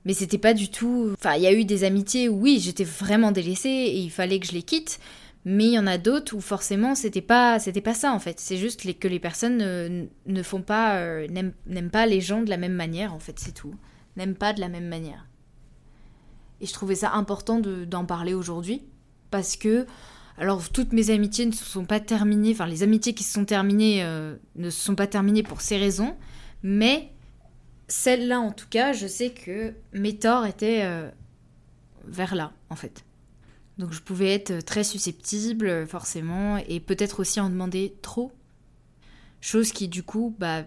Mais 0.05 0.15
c'était 0.15 0.39
pas 0.39 0.55
du 0.55 0.69
tout 0.69 1.15
enfin 1.19 1.37
il 1.37 1.43
y 1.43 1.47
a 1.47 1.53
eu 1.53 1.65
des 1.65 1.85
amitiés 1.85 2.29
où 2.29 2.41
oui 2.41 2.59
j'étais 2.61 2.85
vraiment 2.85 3.31
délaissée 3.31 3.69
et 3.69 3.99
il 3.99 4.11
fallait 4.11 4.41
que 4.41 4.47
je 4.47 4.53
les 4.53 4.63
quitte 4.63 4.99
mais 5.45 5.65
il 5.65 5.73
y 5.73 5.79
en 5.79 5.87
a 5.87 5.99
d'autres 5.99 6.37
où 6.37 6.41
forcément 6.41 6.95
c'était 6.95 7.21
pas 7.21 7.59
c'était 7.59 7.81
pas 7.81 7.95
ça 7.95 8.13
en 8.13 8.19
fait. 8.19 8.39
C'est 8.39 8.57
juste 8.57 8.99
que 8.99 9.09
les 9.09 9.19
personnes 9.19 10.09
ne, 10.27 10.43
font 10.43 10.63
pas 10.63 10.97
euh, 10.97 11.27
n'aiment 11.29 11.91
pas 11.91 12.07
les 12.07 12.21
gens 12.21 12.43
de 12.43 12.51
la 12.51 12.57
même 12.57 12.75
manière 12.75 13.13
en 13.13 13.19
fait, 13.19 13.39
c'est 13.39 13.53
tout. 13.53 13.75
N'aiment 14.17 14.37
pas 14.37 14.53
de 14.53 14.61
la 14.61 14.69
même 14.69 14.89
manière. 14.89 15.27
Et 16.61 16.67
je 16.67 16.73
trouvais 16.73 16.95
ça 16.95 17.13
important 17.13 17.59
d'en 17.61 18.05
parler 18.05 18.35
aujourd'hui 18.35 18.83
parce 19.31 19.57
que 19.57 19.87
alors 20.39 20.69
toutes 20.71 20.93
mes 20.93 21.11
amitiés 21.11 21.47
ne 21.47 21.53
se 21.53 21.65
sont 21.65 21.85
pas 21.85 21.99
terminées, 22.01 22.53
enfin 22.53 22.67
les 22.67 22.85
amitiés 22.85 23.15
qui 23.15 23.25
se 23.25 23.33
sont 23.33 23.45
terminées 23.45 24.05
euh, 24.05 24.37
ne 24.57 24.71
se 24.71 24.81
sont 24.81 24.95
pas 24.95 25.09
terminées 25.09 25.43
pour 25.43 25.61
ces 25.61 25.77
raisons, 25.77 26.17
mais 26.63 27.11
celle-là 27.89 28.41
en 28.41 28.53
tout 28.53 28.69
cas, 28.71 28.93
je 28.93 29.07
sais 29.09 29.31
que 29.31 29.75
mes 29.93 30.17
torts 30.17 30.47
étaient 30.47 30.83
euh, 30.85 31.11
vers 32.07 32.37
là 32.37 32.53
en 32.71 32.77
fait. 32.77 33.05
Donc 33.83 33.93
je 33.93 34.01
pouvais 34.01 34.33
être 34.33 34.65
très 34.65 34.85
susceptible, 34.85 35.89
forcément, 35.89 36.57
et 36.69 36.79
peut-être 36.79 37.19
aussi 37.19 37.41
en 37.41 37.51
demander 37.51 37.97
trop. 38.01 38.31
Chose 39.41 39.73
qui, 39.73 39.89
du 39.89 40.05
coup, 40.05 40.37
bah, 40.39 40.63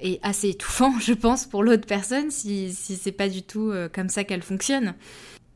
est 0.00 0.18
assez 0.22 0.48
étouffant, 0.48 0.98
je 0.98 1.12
pense, 1.12 1.44
pour 1.44 1.62
l'autre 1.62 1.86
personne, 1.86 2.30
si, 2.30 2.72
si 2.72 2.96
c'est 2.96 3.12
pas 3.12 3.28
du 3.28 3.42
tout 3.42 3.70
euh, 3.70 3.90
comme 3.92 4.08
ça 4.08 4.24
qu'elle 4.24 4.40
fonctionne. 4.40 4.94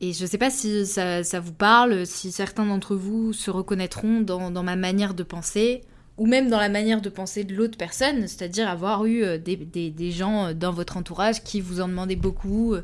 Et 0.01 0.13
je 0.13 0.23
sais 0.23 0.37
pas 0.37 0.51
si 0.51 0.85
ça, 0.85 1.23
vous 1.39 1.51
parle, 1.51 2.05
si 2.05 2.31
certains 2.31 2.67
d'entre 2.67 2.95
vous 2.95 3.33
se 3.33 3.49
reconnaîtront 3.49 4.21
dans, 4.21 4.63
ma 4.63 4.75
manière 4.75 5.15
de 5.15 5.23
penser, 5.23 5.81
ou 6.17 6.27
même 6.27 6.47
dans 6.47 6.59
la 6.59 6.69
manière 6.69 7.01
de 7.01 7.09
penser 7.09 7.43
de 7.43 7.55
l'autre 7.55 7.75
personne, 7.75 8.27
c'est-à-dire 8.27 8.69
avoir 8.69 9.07
eu 9.07 9.23
euh, 9.23 9.39
des, 9.39 9.55
des, 9.55 10.11
gens 10.11 10.45
euh, 10.45 10.53
dans 10.53 10.71
votre 10.71 10.95
entourage 10.95 11.43
qui 11.43 11.59
vous 11.59 11.81
en 11.81 11.87
demandaient 11.87 12.15
beaucoup, 12.15 12.75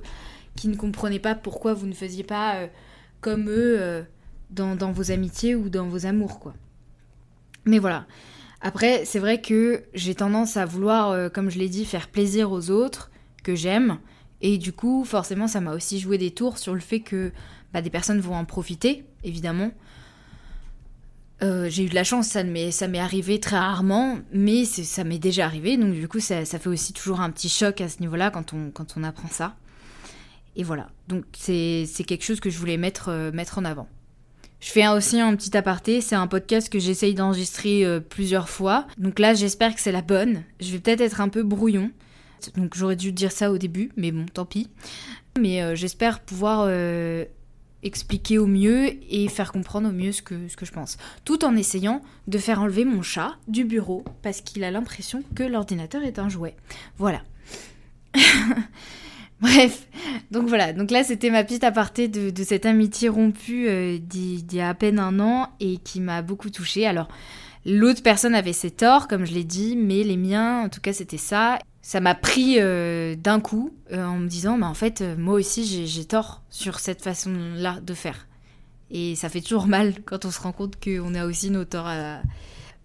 qui 0.56 0.68
ne 0.68 0.76
comprenaient 0.76 1.20
pas 1.20 1.36
pourquoi 1.36 1.76
vous 1.76 1.86
ne 1.86 1.94
faisiez 1.94 2.24
pas 2.24 2.68
comme 3.22 3.52
eux 3.52 4.06
dans, 4.50 4.92
vos 4.92 5.12
amitiés 5.12 5.56
ou 5.56 5.70
dans 5.70 5.88
vos 5.88 6.06
amours, 6.06 6.40
quoi. 6.40 6.54
Mais 7.66 7.80
voilà. 7.80 8.06
Après, 8.62 9.06
c'est 9.06 9.20
vrai 9.20 9.42
que 9.42 9.84
j'ai 9.94 10.16
tendance 10.16 10.58
à 10.58 10.66
vouloir, 10.66 11.12
euh, 11.12 11.30
comme 11.30 11.50
je 11.50 11.60
l'ai 11.60 11.70
dit, 11.70 11.86
faire 11.86 12.08
plaisir 12.08 12.52
aux 12.52 12.70
autres 12.70 13.12
que 13.44 13.56
j'aime. 13.56 14.00
Et 14.42 14.58
du 14.58 14.74
coup, 14.74 15.04
forcément, 15.06 15.48
ça 15.48 15.62
m'a 15.62 15.74
aussi 15.74 16.00
joué 16.00 16.18
des 16.18 16.32
tours 16.32 16.58
sur 16.58 16.74
le 16.74 16.80
fait 16.80 17.00
que 17.00 17.32
bah, 17.74 17.82
des 17.82 17.90
personnes 17.90 18.20
vont 18.20 18.36
en 18.36 18.46
profiter, 18.46 19.04
évidemment. 19.24 19.72
Euh, 21.44 21.68
j'ai 21.70 21.84
eu 21.84 21.90
de 21.90 21.96
la 21.96 22.06
chance, 22.06 22.28
ça 22.28 22.44
m'est 22.44 23.00
arrivé 23.00 23.40
très 23.40 23.58
rarement, 23.58 24.20
mais 24.32 24.64
ça 24.64 25.04
m'est 25.04 25.20
déjà 25.20 25.46
arrivé, 25.46 25.76
donc 25.76 25.94
du 25.94 26.08
coup 26.08 26.22
ça, 26.22 26.46
ça, 26.46 26.60
fait 26.60 26.70
aussi 26.70 26.94
toujours 26.94 27.20
un 27.20 27.30
petit 27.30 27.50
choc 27.50 27.82
à 27.82 27.90
ce 27.90 28.00
niveau-là 28.00 28.32
quand 28.32 28.54
on, 28.54 28.72
quand 28.72 28.96
on 28.96 29.04
apprend 29.04 29.28
ça. 29.28 29.58
Et 30.56 30.64
voilà, 30.64 30.90
donc 31.10 31.26
c'est 31.34 31.86
quelque 32.08 32.24
chose 32.24 32.40
que 32.40 32.50
je 32.50 32.58
voulais 32.58 32.78
mettre, 32.78 33.10
euh, 33.10 33.32
mettre 33.34 33.58
en 33.58 33.66
avant. 33.66 33.90
Je 34.60 34.72
fais 34.72 34.88
aussi 34.88 35.20
un 35.20 35.36
petit 35.36 35.56
aparté, 35.56 36.02
c'est 36.02 36.16
un 36.16 36.28
podcast 36.28 36.70
que 36.70 36.80
j'essaye 36.80 37.14
d'enregistrer 37.14 37.86
euh, 37.86 38.00
plusieurs 38.00 38.50
fois. 38.50 38.88
Donc 38.98 39.20
là, 39.20 39.34
j'espère 39.34 39.76
que 39.76 39.82
c'est 39.82 39.92
la 39.92 40.02
bonne. 40.02 40.44
Je 40.60 40.72
vais 40.72 40.80
peut-être 40.80 41.02
être 41.02 41.22
un 41.22 41.30
peu 41.30 41.44
brouillon. 41.44 41.92
Donc 42.56 42.76
j'aurais 42.76 42.96
dû 42.96 43.12
dire 43.12 43.32
ça 43.32 43.52
au 43.52 43.58
début, 43.58 43.92
mais 43.98 44.12
bon, 44.12 44.26
tant 44.32 44.46
pis. 44.46 44.70
Mais 45.40 45.62
euh, 45.62 45.76
j'espère 45.76 46.20
pouvoir 46.22 46.68
expliquer 47.86 48.40
au 48.40 48.48
mieux 48.48 48.92
et 49.14 49.28
faire 49.30 49.52
comprendre 49.52 49.90
au 49.90 49.92
mieux 49.92 50.12
ce 50.12 50.22
que, 50.22 50.48
ce 50.48 50.58
que 50.58 50.66
je 50.66 50.72
pense. 50.72 50.98
Tout 51.24 51.46
en 51.46 51.56
essayant 51.56 52.02
de 52.28 52.38
faire 52.38 52.60
enlever 52.60 52.84
mon 52.84 53.02
chat 53.04 53.36
du 53.48 53.64
bureau 53.64 54.04
parce 54.24 54.42
qu'il 54.42 54.64
a 54.64 54.72
l'impression 54.72 55.22
que 55.36 55.44
l'ordinateur 55.44 56.04
est 56.04 56.20
un 56.20 56.28
jouet. 56.28 56.56
Voilà. 56.98 57.22
Bref, 59.42 59.88
donc 60.32 60.48
voilà, 60.48 60.72
donc 60.72 60.92
là 60.92 61.04
c'était 61.04 61.30
ma 61.30 61.44
petite 61.44 61.66
aparté 61.66 62.08
de, 62.08 62.30
de 62.30 62.44
cette 62.44 62.66
amitié 62.66 63.10
rompue 63.10 63.68
euh, 63.68 63.98
d'il 63.98 64.52
y 64.54 64.62
a 64.62 64.70
à 64.70 64.74
peine 64.74 64.98
un 64.98 65.20
an 65.20 65.50
et 65.60 65.78
qui 65.78 66.00
m'a 66.00 66.22
beaucoup 66.22 66.50
touchée. 66.50 66.88
Alors 66.88 67.10
l'autre 67.66 68.02
personne 68.02 68.34
avait 68.34 68.54
ses 68.54 68.72
torts, 68.72 69.10
comme 69.10 69.26
je 69.26 69.34
l'ai 69.34 69.44
dit, 69.44 69.76
mais 69.76 70.04
les 70.04 70.16
miens, 70.16 70.62
en 70.62 70.70
tout 70.70 70.80
cas 70.80 70.94
c'était 70.94 71.18
ça. 71.18 71.60
Ça 71.82 72.00
m'a 72.00 72.16
pris 72.16 72.56
euh, 72.60 73.16
d'un 73.16 73.42
coup 73.42 73.74
euh, 73.92 74.06
en 74.06 74.18
me 74.20 74.28
disant, 74.28 74.58
bah 74.58 74.68
en 74.68 74.74
fait 74.74 75.04
moi 75.18 75.36
aussi 75.36 75.86
j'ai 75.86 76.06
tort 76.06 76.42
sur 76.50 76.80
cette 76.80 77.02
façon-là 77.02 77.82
de 77.82 77.94
faire. 77.94 78.28
Et 78.90 79.16
ça 79.16 79.28
fait 79.28 79.42
toujours 79.42 79.68
mal 79.68 79.96
quand 80.06 80.24
on 80.24 80.32
se 80.32 80.40
rend 80.40 80.54
compte 80.54 80.82
qu'on 80.82 81.14
a 81.14 81.26
aussi 81.26 81.50
nos 81.50 81.66
torts 81.66 81.92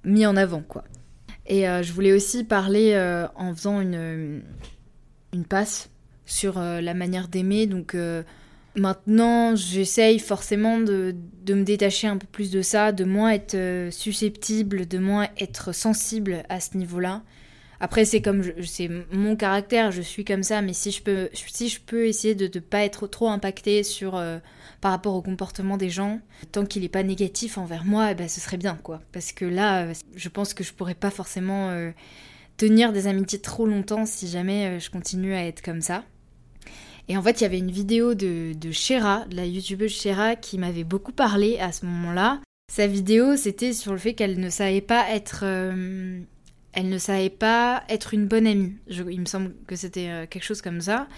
mis 0.03 0.27
en 0.27 0.35
avant, 0.37 0.63
quoi. 0.63 0.83
Et 1.47 1.63
je 1.63 1.93
voulais 1.93 2.13
aussi 2.13 2.43
parler 2.43 2.97
en 3.37 3.55
faisant 3.55 3.81
une, 3.81 4.43
une 5.33 5.45
passe 5.45 5.90
sur 6.31 6.59
euh, 6.59 6.81
la 6.81 6.95
manière 6.95 7.29
d'aimer. 7.29 7.67
Donc 7.67 7.95
euh, 7.95 8.23
maintenant, 8.77 9.57
j'essaye 9.57 10.19
forcément 10.19 10.79
de, 10.79 11.15
me 11.49 11.65
détacher 11.65 12.07
un 12.07 12.17
peu 12.17 12.27
plus 12.31 12.51
de 12.51 12.63
ça, 12.63 12.93
de 12.93 13.05
moins 13.05 13.33
être 13.33 13.57
euh, 13.57 13.91
susceptible, 13.91 14.87
de 14.87 14.99
moins 14.99 15.29
être 15.39 15.75
sensible 15.75 16.45
à 16.49 16.61
ce 16.61 16.77
niveau-là. 16.77 17.23
Après, 17.83 18.05
c'est 18.05 18.21
comme 18.21 18.43
c'est 18.63 18.91
mon 19.11 19.37
caractère, 19.37 19.91
je 19.91 20.03
suis 20.03 20.25
comme 20.25 20.43
ça, 20.43 20.61
mais 20.61 20.75
si 20.75 20.91
je 20.91 21.03
peux, 21.03 21.31
si 21.33 21.71
je 21.71 21.81
peux 21.81 22.07
essayer 22.07 22.35
de 22.35 22.45
ne 22.45 22.61
pas 22.61 22.85
être 22.85 23.07
trop 23.07 23.31
impacté 23.31 23.83
sur 23.83 24.23
par 24.83 24.91
rapport 24.91 25.15
au 25.15 25.23
comportement 25.23 25.79
des 25.79 25.89
gens, 25.89 26.21
tant 26.53 26.67
qu'il 26.67 26.83
n'est 26.83 26.91
pas 26.91 27.03
négatif 27.03 27.57
envers 27.57 27.87
moi, 27.87 28.11
eh 28.11 28.15
ben, 28.15 28.29
ce 28.29 28.39
serait 28.39 28.59
bien, 28.59 28.79
quoi. 28.83 29.01
Parce 29.13 29.33
que 29.33 29.47
là, 29.47 29.87
je 30.15 30.29
pense 30.29 30.53
que 30.53 30.63
je 30.63 30.75
pourrais 30.75 30.95
pas 30.95 31.09
forcément 31.09 31.75
tenir 32.59 32.93
des 32.93 33.07
amitiés 33.07 33.41
trop 33.41 33.65
longtemps 33.65 34.05
si 34.05 34.29
jamais 34.29 34.79
je 34.79 34.91
continue 34.91 35.33
à 35.33 35.47
être 35.47 35.63
comme 35.63 35.81
ça. 35.81 36.05
Et 37.11 37.17
en 37.17 37.23
fait, 37.23 37.41
il 37.41 37.43
y 37.43 37.45
avait 37.45 37.59
une 37.59 37.73
vidéo 37.73 38.15
de, 38.15 38.53
de 38.53 38.71
Shera, 38.71 39.25
de 39.25 39.35
la 39.35 39.45
youtubeuse 39.45 39.91
Shera, 39.91 40.37
qui 40.37 40.59
m'avait 40.59 40.85
beaucoup 40.85 41.11
parlé 41.11 41.59
à 41.59 41.73
ce 41.73 41.85
moment-là. 41.85 42.39
Sa 42.73 42.87
vidéo, 42.87 43.35
c'était 43.35 43.73
sur 43.73 43.91
le 43.91 43.99
fait 43.99 44.15
qu'elle 44.15 44.39
ne 44.39 44.49
savait 44.49 44.81
pas 44.81 45.11
être 45.11 45.41
euh, 45.43 46.21
elle 46.73 46.89
ne 46.89 46.99
savait 46.99 47.29
pas 47.29 47.83
être 47.89 48.15
une 48.15 48.29
bonne 48.29 48.47
amie. 48.47 48.75
il 48.87 49.21
me 49.21 49.25
semble 49.25 49.57
que 49.67 49.75
c'était 49.75 50.09
euh, 50.09 50.27
quelque 50.31 50.45
chose 50.45 50.63
comme 50.63 50.81
ça. 50.81 51.09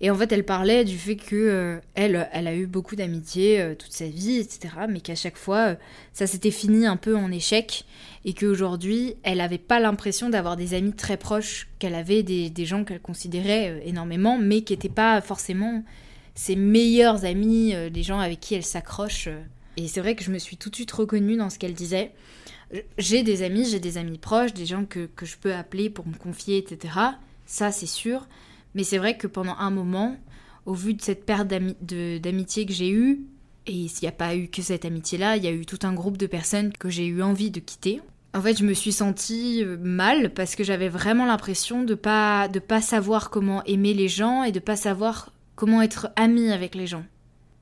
Et 0.00 0.10
en 0.10 0.14
fait, 0.14 0.32
elle 0.32 0.44
parlait 0.44 0.84
du 0.84 0.98
fait 0.98 1.16
que 1.16 1.34
euh, 1.34 1.80
elle, 1.94 2.28
elle 2.32 2.46
a 2.46 2.54
eu 2.54 2.66
beaucoup 2.66 2.96
d'amitié 2.96 3.60
euh, 3.60 3.74
toute 3.74 3.92
sa 3.92 4.06
vie, 4.06 4.38
etc. 4.38 4.74
Mais 4.88 5.00
qu'à 5.00 5.14
chaque 5.14 5.36
fois, 5.36 5.76
ça 6.12 6.26
s'était 6.26 6.50
fini 6.50 6.86
un 6.86 6.96
peu 6.96 7.16
en 7.16 7.30
échec. 7.30 7.84
Et 8.24 8.34
qu'aujourd'hui, 8.34 9.14
elle 9.22 9.38
n'avait 9.38 9.58
pas 9.58 9.80
l'impression 9.80 10.30
d'avoir 10.30 10.56
des 10.56 10.74
amis 10.74 10.94
très 10.94 11.16
proches, 11.16 11.68
qu'elle 11.78 11.94
avait 11.94 12.22
des, 12.22 12.64
gens 12.64 12.84
qu'elle 12.84 13.00
considérait 13.00 13.82
énormément, 13.84 14.38
mais 14.38 14.62
qui 14.62 14.72
n'étaient 14.72 14.88
pas 14.88 15.20
forcément 15.20 15.84
ses 16.34 16.56
meilleurs 16.56 17.24
amis, 17.24 17.74
les 17.92 18.02
gens 18.02 18.18
avec 18.18 18.40
qui 18.40 18.54
elle 18.54 18.64
s'accroche. 18.64 19.28
Et 19.76 19.88
c'est 19.88 20.00
vrai 20.00 20.14
que 20.14 20.24
je 20.24 20.30
me 20.30 20.38
suis 20.38 20.56
tout 20.56 20.70
de 20.70 20.74
suite 20.74 20.90
reconnue 20.90 21.36
dans 21.36 21.50
ce 21.50 21.58
qu'elle 21.58 21.74
disait 21.74 22.12
j'ai 22.98 23.22
des 23.22 23.42
amis, 23.42 23.66
j'ai 23.66 23.80
des 23.80 23.98
amis 23.98 24.18
proches, 24.18 24.52
des 24.52 24.66
gens 24.66 24.84
que, 24.84 25.08
je 25.22 25.36
peux 25.36 25.54
appeler 25.54 25.90
pour 25.90 26.06
me 26.06 26.14
confier, 26.14 26.58
etc. 26.58 26.94
Ça, 27.46 27.70
c'est 27.72 27.86
sûr. 27.86 28.26
Mais 28.74 28.84
c'est 28.84 28.98
vrai 28.98 29.16
que 29.16 29.26
pendant 29.26 29.56
un 29.56 29.70
moment, 29.70 30.16
au 30.66 30.74
vu 30.74 30.94
de 30.94 31.02
cette 31.02 31.24
perte 31.24 31.48
d'amitié 31.48 32.66
que 32.66 32.72
j'ai 32.72 32.90
eue, 32.90 33.22
et 33.66 33.88
s'il 33.88 34.02
n'y 34.02 34.08
a 34.08 34.12
pas 34.12 34.36
eu 34.36 34.48
que 34.48 34.62
cette 34.62 34.84
amitié-là, 34.84 35.36
il 35.36 35.44
y 35.44 35.46
a 35.46 35.52
eu 35.52 35.64
tout 35.64 35.78
un 35.82 35.94
groupe 35.94 36.18
de 36.18 36.26
personnes 36.26 36.72
que 36.72 36.90
j'ai 36.90 37.06
eu 37.06 37.22
envie 37.22 37.50
de 37.50 37.60
quitter. 37.60 38.02
En 38.34 38.42
fait, 38.42 38.58
je 38.58 38.64
me 38.64 38.74
suis 38.74 38.92
sentie 38.92 39.62
euh, 39.62 39.78
mal 39.80 40.34
parce 40.34 40.56
que 40.56 40.64
j'avais 40.64 40.88
vraiment 40.88 41.24
l'impression 41.24 41.82
de 41.84 41.94
pas 41.94 42.48
de 42.48 42.58
pas 42.58 42.80
savoir 42.80 43.30
comment 43.30 43.62
aimer 43.64 43.94
les 43.94 44.08
gens 44.08 44.42
et 44.42 44.52
de 44.52 44.58
pas 44.58 44.76
savoir 44.76 45.32
comment 45.54 45.80
être 45.80 46.08
amie 46.16 46.50
avec 46.50 46.74
les 46.74 46.86
gens. 46.86 47.04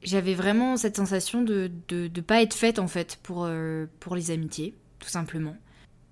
J'avais 0.02 0.34
vraiment 0.34 0.76
cette 0.76 0.96
sensation 0.96 1.42
de 1.42 1.70
ne 1.92 2.20
pas 2.20 2.42
être 2.42 2.54
faite 2.54 2.78
en 2.78 2.88
fait 2.88 3.20
pour, 3.22 3.44
euh, 3.44 3.86
pour 4.00 4.16
les 4.16 4.30
amitiés 4.30 4.74
tout 4.98 5.08
simplement. 5.08 5.56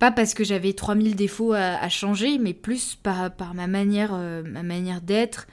Pas 0.01 0.09
parce 0.09 0.33
que 0.33 0.43
j'avais 0.43 0.73
3000 0.73 1.15
défauts 1.15 1.53
à, 1.53 1.87
changer, 1.87 2.39
mais 2.39 2.55
plus 2.55 2.95
par, 2.95 3.31
par 3.35 3.53
ma 3.53 3.67
manière, 3.67 4.15
euh, 4.15 4.41
ma 4.41 4.63
manière 4.63 4.99
d'être, 4.99 5.45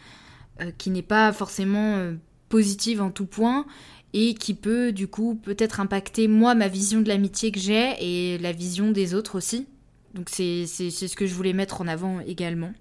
euh, 0.63 0.71
qui 0.79 0.89
n'est 0.89 1.03
pas 1.03 1.35
forcément 1.35 1.97
euh, 1.97 2.15
positive 2.49 3.03
en 3.03 3.11
tout 3.11 3.27
point, 3.27 3.67
et 4.15 4.33
qui 4.33 4.55
peut 4.55 4.91
du 4.91 5.07
coup 5.07 5.35
peut-être 5.35 5.81
impacter 5.81 6.29
moi, 6.29 6.55
ma 6.55 6.69
vision 6.69 7.03
de 7.03 7.09
l'amitié 7.09 7.53
que 7.53 7.61
j'ai, 7.61 7.93
et 8.01 8.39
la 8.39 8.53
vision 8.53 8.91
des 8.91 9.15
autres 9.15 9.37
aussi. 9.37 9.67
Donc 10.15 10.31
c'est 10.31 10.65
ce 10.65 11.15
que 11.15 11.27
je 11.27 11.35
voulais 11.35 11.53
mettre 11.53 11.83
en 11.83 11.87
avant 11.87 12.21
également. 12.21 12.73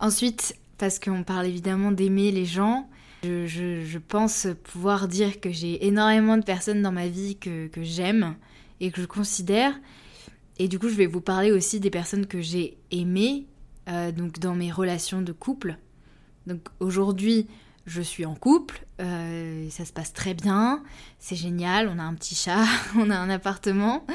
Ensuite, 0.00 0.54
parce 0.76 0.98
qu'on 0.98 1.22
parle 1.22 1.46
évidemment 1.46 1.92
d'aimer 1.92 2.30
les 2.30 2.44
gens, 2.44 2.90
je, 3.22 3.46
je, 3.46 3.98
pense 3.98 4.48
pouvoir 4.64 5.08
dire 5.08 5.40
que 5.40 5.50
j'ai 5.50 5.86
énormément 5.86 6.36
de 6.36 6.44
personnes 6.44 6.82
dans 6.82 6.92
ma 6.92 7.08
vie 7.08 7.36
que, 7.36 7.68
que 7.68 7.82
j'aime 7.82 8.36
et 8.80 8.90
que 8.90 9.00
je 9.00 9.06
considère. 9.06 9.72
Et 10.58 10.68
du 10.68 10.78
coup, 10.78 10.88
je 10.88 10.94
vais 10.94 11.06
vous 11.06 11.20
parler 11.20 11.52
aussi 11.52 11.80
des 11.80 11.90
personnes 11.90 12.26
que 12.26 12.40
j'ai 12.40 12.78
aimées, 12.90 13.46
euh, 13.88 14.10
donc 14.12 14.38
dans 14.38 14.54
mes 14.54 14.72
relations 14.72 15.20
de 15.20 15.32
couple. 15.32 15.76
Donc 16.46 16.60
aujourd'hui, 16.80 17.46
je 17.84 18.02
suis 18.02 18.24
en 18.24 18.34
couple, 18.34 18.84
euh, 19.00 19.68
ça 19.70 19.84
se 19.84 19.92
passe 19.92 20.12
très 20.12 20.34
bien, 20.34 20.82
c'est 21.18 21.36
génial, 21.36 21.88
on 21.88 21.98
a 21.98 22.02
un 22.02 22.14
petit 22.14 22.34
chat, 22.34 22.64
on 22.96 23.10
a 23.10 23.16
un 23.16 23.30
appartement. 23.30 24.06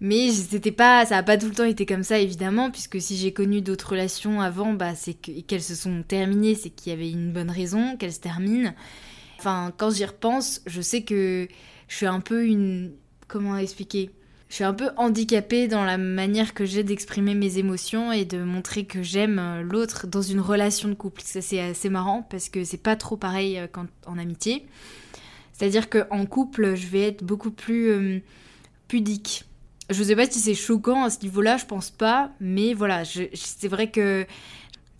Mais 0.00 0.30
c'était 0.30 0.72
pas, 0.72 1.06
ça 1.06 1.16
n'a 1.16 1.22
pas 1.22 1.38
tout 1.38 1.46
le 1.46 1.54
temps 1.54 1.64
été 1.64 1.86
comme 1.86 2.02
ça 2.02 2.18
évidemment, 2.18 2.70
puisque 2.70 3.00
si 3.00 3.16
j'ai 3.16 3.32
connu 3.32 3.62
d'autres 3.62 3.90
relations 3.90 4.40
avant, 4.40 4.72
bah, 4.72 4.94
c'est 4.94 5.14
qu'elles 5.14 5.62
se 5.62 5.74
sont 5.74 6.02
terminées, 6.02 6.54
c'est 6.54 6.70
qu'il 6.70 6.90
y 6.90 6.94
avait 6.94 7.10
une 7.10 7.32
bonne 7.32 7.50
raison 7.50 7.96
qu'elles 7.96 8.12
se 8.12 8.20
terminent. 8.20 8.74
Enfin, 9.38 9.72
quand 9.76 9.90
j'y 9.90 10.04
repense, 10.04 10.60
je 10.66 10.80
sais 10.80 11.02
que 11.02 11.48
je 11.88 11.96
suis 11.96 12.06
un 12.06 12.20
peu 12.20 12.44
une, 12.44 12.92
comment 13.28 13.56
expliquer? 13.56 14.10
Je 14.54 14.58
suis 14.58 14.64
un 14.64 14.72
peu 14.72 14.90
handicapée 14.96 15.66
dans 15.66 15.82
la 15.82 15.98
manière 15.98 16.54
que 16.54 16.64
j'ai 16.64 16.84
d'exprimer 16.84 17.34
mes 17.34 17.58
émotions 17.58 18.12
et 18.12 18.24
de 18.24 18.38
montrer 18.44 18.84
que 18.84 19.02
j'aime 19.02 19.40
euh, 19.40 19.62
l'autre 19.62 20.06
dans 20.06 20.22
une 20.22 20.38
relation 20.38 20.88
de 20.88 20.94
couple. 20.94 21.22
Ça 21.24 21.42
c'est 21.42 21.58
assez 21.58 21.88
marrant 21.88 22.24
parce 22.30 22.48
que 22.48 22.62
c'est 22.62 22.76
pas 22.76 22.94
trop 22.94 23.16
pareil 23.16 23.58
euh, 23.58 23.66
qu'en 23.66 24.16
amitié. 24.16 24.64
C'est-à-dire 25.52 25.90
qu'en 25.90 26.24
couple, 26.26 26.76
je 26.76 26.86
vais 26.86 27.00
être 27.00 27.24
beaucoup 27.24 27.50
plus 27.50 27.88
euh, 27.88 28.20
pudique. 28.86 29.44
Je 29.90 30.00
sais 30.04 30.14
pas 30.14 30.30
si 30.30 30.38
c'est 30.38 30.54
choquant 30.54 31.02
à 31.02 31.10
ce 31.10 31.18
niveau-là, 31.22 31.56
je 31.56 31.66
pense 31.66 31.90
pas, 31.90 32.30
mais 32.38 32.74
voilà, 32.74 33.02
c'est 33.04 33.66
vrai 33.68 33.90
que. 33.90 34.24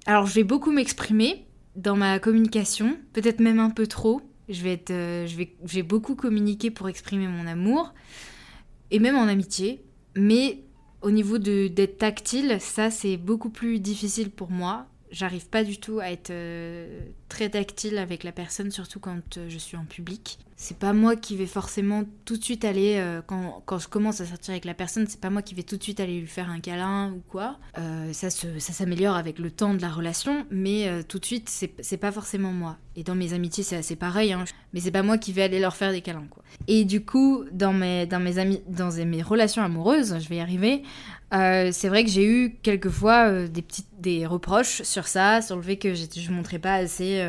Alors 0.05 0.27
je 0.27 0.35
vais 0.35 0.43
beaucoup 0.43 0.73
m'exprimer 0.73 1.47
dans 1.77 1.95
ma 1.95 2.19
communication, 2.19 2.97
peut-être 3.13 3.39
même 3.39 3.61
un 3.61 3.71
peu 3.71 3.87
trop, 3.87 4.21
je 4.49 4.61
vais, 4.65 4.73
être, 4.73 4.91
euh, 4.91 5.29
je 5.29 5.75
vais 5.77 5.83
beaucoup 5.85 6.17
communiquer 6.17 6.73
pour 6.73 6.89
exprimer 6.89 7.29
mon 7.29 7.47
amour, 7.47 7.95
et 8.95 9.01
même 9.01 9.17
en 9.17 9.27
amitié. 9.27 9.85
Mais 10.15 10.61
au 11.03 11.11
niveau 11.11 11.39
d'être 11.39 11.99
tactile, 11.99 12.59
ça 12.61 12.91
c'est 12.91 13.17
beaucoup 13.17 13.51
plus 13.51 13.81
difficile 13.81 14.31
pour 14.31 14.51
moi 14.51 14.87
j'arrive 15.15 15.49
pas 15.49 15.65
du 15.65 15.79
tout 15.79 16.01
à 16.01 16.11
être 16.11 16.31
euh, 16.31 17.01
très 17.29 17.49
tactile 17.49 17.99
avec 17.99 18.25
la 18.25 18.33
personne, 18.33 18.71
surtout 18.71 19.01
quand 19.01 19.39
euh, 19.39 19.49
je 19.49 19.59
suis 19.59 19.77
en 19.77 19.85
public. 19.85 20.39
C'est 20.57 20.79
pas 20.79 20.93
moi 20.93 21.17
qui 21.17 21.37
vais 21.37 21.47
forcément 21.47 22.05
tout 22.25 22.37
de 22.37 22.45
suite 22.45 22.65
aller, 22.65 22.97
euh, 22.97 23.21
quand, 23.27 23.63
quand, 23.67 23.79
je 23.79 23.89
commence 23.89 24.21
à 24.21 24.27
sortir 24.27 24.53
avec 24.53 24.65
la 24.65 24.75
personne, 24.75 25.07
c'est 25.09 25.21
pas 25.21 25.31
moi 25.31 25.43
qui 25.43 25.55
vais 25.55 25.63
tout 25.65 25.77
de 25.77 25.83
suite 25.83 26.01
aller 26.01 26.21
lui 26.21 26.27
faire 26.27 26.49
un 26.49 26.61
câlin 26.61 27.13
ou 27.13 27.23
quoi. 27.29 27.59
ça 28.13 28.31
s'améliore 28.31 29.17
avec 29.17 29.39
le 29.39 29.51
temps 29.51 29.75
de 29.75 29.83
la 29.83 29.91
relation, 29.91 30.47
mais 30.51 31.03
tout 31.09 31.19
de 31.19 31.25
suite, 31.25 31.49
c'est 31.49 31.97
pas 31.97 32.13
forcément 32.13 32.53
moi. 32.53 32.79
Et 32.97 33.03
dans 33.03 33.17
mes 33.17 33.33
amitiés, 33.33 33.65
c'est 33.65 33.77
assez 33.77 33.97
pareil, 33.97 34.33
hein, 34.33 34.45
mais 34.73 34.81
c'est 34.81 34.93
pas 34.93 35.03
moi 35.03 35.19
qui 35.19 35.33
vais 35.33 35.43
aller 35.43 35.59
leur 35.59 35.75
faire 35.75 35.91
des 35.91 36.01
câlins, 36.01 36.27
quoi. 36.31 36.45
Et 36.69 36.85
du 36.85 37.05
coup, 37.05 37.45
dans 37.51 37.73
mes, 37.73 38.07
dans 38.07 38.21
mes, 38.21 38.63
dans 38.69 38.93
mes 39.05 39.23
relations 39.23 39.63
amoureuses, 39.63 40.17
je 40.21 40.29
vais 40.29 40.37
y 40.37 40.41
arriver, 40.41 40.83
euh, 41.33 41.71
c'est 41.73 41.89
vrai 41.89 42.05
que 42.05 42.11
j'ai 42.11 42.25
eu 42.25 42.57
quelquefois 42.63 43.29
euh, 43.29 43.49
des 43.49 43.63
petites 43.63 43.89
des 43.99 44.27
reproches 44.27 44.83
sur 44.83 45.09
ça, 45.09 45.43
sur 45.43 45.57
le 45.57 45.63
fait 45.63 45.77
que 45.77 45.95
je 45.95 46.31
ne 46.31 46.37
montrais 46.37 46.59
pas 46.59 46.75
assez 46.75 47.27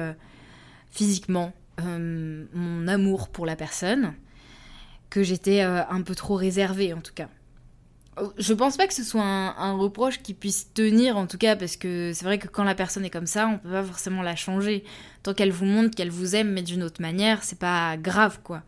euh, 1.82 2.46
mon 2.54 2.88
amour 2.88 3.30
pour 3.30 3.46
la 3.46 3.56
personne, 3.56 4.14
que 5.10 5.24
j'étais 5.24 5.62
un 5.62 6.02
peu 6.02 6.16
trop 6.16 6.36
réservée 6.36 6.94
en 6.94 7.00
tout 7.00 7.14
cas. 7.14 7.30
Je 8.38 8.54
pense 8.54 8.78
pas 8.78 8.88
que 8.88 8.94
ce 8.94 9.04
soit 9.04 9.24
un, 9.24 9.74
reproche 9.74 10.22
qui 10.22 10.34
puisse 10.34 10.74
tenir 10.74 11.18
en 11.18 11.28
tout 11.28 11.38
cas 11.38 11.56
parce 11.56 11.76
que 11.78 12.12
c'est 12.14 12.26
vrai 12.26 12.38
que 12.38 12.48
quand 12.48 12.64
la 12.64 12.76
personne 12.76 13.06
est 13.06 13.10
comme 13.10 13.28
ça, 13.28 13.48
on 13.48 13.58
peut 13.58 13.70
pas 13.70 13.84
forcément 13.84 14.22
la 14.22 14.36
changer. 14.36 14.84
Tant 15.24 15.34
qu'elle 15.34 15.52
vous 15.52 15.66
montre 15.66 15.96
qu'elle 15.96 16.10
vous 16.10 16.36
aime 16.36 16.54
mais 16.54 16.64
d'une 16.64 16.84
autre 16.84 17.02
manière, 17.02 17.44
c'est 17.44 17.60
pas 17.60 17.98
grave 17.98 18.40
quoi. 18.44 18.64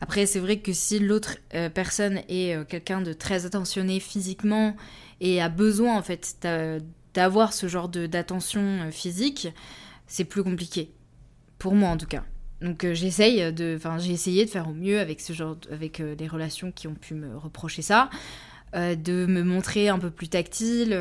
Après, 0.00 0.26
c'est 0.26 0.38
vrai 0.38 0.58
que 0.58 0.74
si 0.74 0.98
l'autre 0.98 1.38
euh, 1.54 1.70
personne 1.70 2.20
est 2.28 2.54
euh, 2.54 2.64
quelqu'un 2.64 3.00
de 3.00 3.14
très 3.14 3.46
attentionné 3.46 4.00
physiquement 4.00 4.76
et 5.22 5.40
a 5.40 5.48
besoin 5.48 5.96
en 5.96 6.02
fait 6.02 6.46
d'avoir 7.14 7.54
ce 7.54 7.68
genre 7.68 7.88
d'attention 7.88 8.60
euh, 8.60 8.90
physique, 8.90 9.48
c'est 10.06 10.24
plus 10.24 10.44
compliqué. 10.44 10.92
Pour 11.58 11.74
moi 11.74 11.88
en 11.88 11.96
tout 11.96 12.06
cas. 12.06 12.24
Donc 12.64 12.84
j'essaye 12.92 13.52
de, 13.52 13.74
enfin 13.76 13.98
j'ai 13.98 14.10
essayé 14.10 14.44
de 14.44 14.50
faire 14.50 14.68
au 14.68 14.72
mieux 14.72 14.98
avec 14.98 15.20
ce 15.20 15.32
genre, 15.32 15.56
avec 15.70 15.98
les 15.98 16.26
relations 16.26 16.72
qui 16.72 16.88
ont 16.88 16.94
pu 16.94 17.14
me 17.14 17.36
reprocher 17.36 17.82
ça, 17.82 18.10
de 18.74 19.26
me 19.26 19.42
montrer 19.42 19.88
un 19.88 19.98
peu 19.98 20.10
plus 20.10 20.28
tactile, 20.28 20.98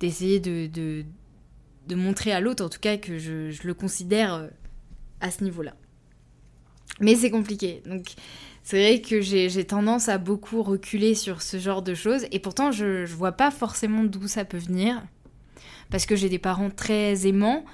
d'essayer 0.00 0.40
de, 0.40 0.66
de, 0.66 1.94
montrer 1.94 2.32
à 2.32 2.40
l'autre 2.40 2.64
en 2.64 2.68
tout 2.68 2.80
cas 2.80 2.96
que 2.96 3.18
je, 3.18 3.50
je 3.50 3.66
le 3.66 3.74
considère 3.74 4.48
à 5.20 5.30
ce 5.30 5.44
niveau-là. 5.44 5.74
Mais 7.00 7.14
c'est 7.14 7.30
compliqué. 7.30 7.82
Donc 7.86 8.14
c'est 8.66 8.80
vrai 8.80 9.00
que 9.00 9.20
j'ai 9.20 9.64
tendance 9.64 10.08
à 10.08 10.18
beaucoup 10.18 10.60
reculer 10.60 11.14
sur 11.14 11.40
ce 11.40 11.56
genre 11.58 11.82
de 11.82 11.94
choses. 11.94 12.26
Et 12.32 12.40
pourtant, 12.40 12.72
je, 12.72 13.06
je 13.06 13.14
vois 13.14 13.30
pas 13.30 13.52
forcément 13.52 14.02
d'où 14.02 14.26
ça 14.26 14.44
peut 14.44 14.58
venir. 14.58 15.02
Parce 15.88 16.04
que 16.04 16.16
j'ai 16.16 16.28
des 16.28 16.40
parents 16.40 16.70
très 16.70 17.28
aimants. 17.28 17.64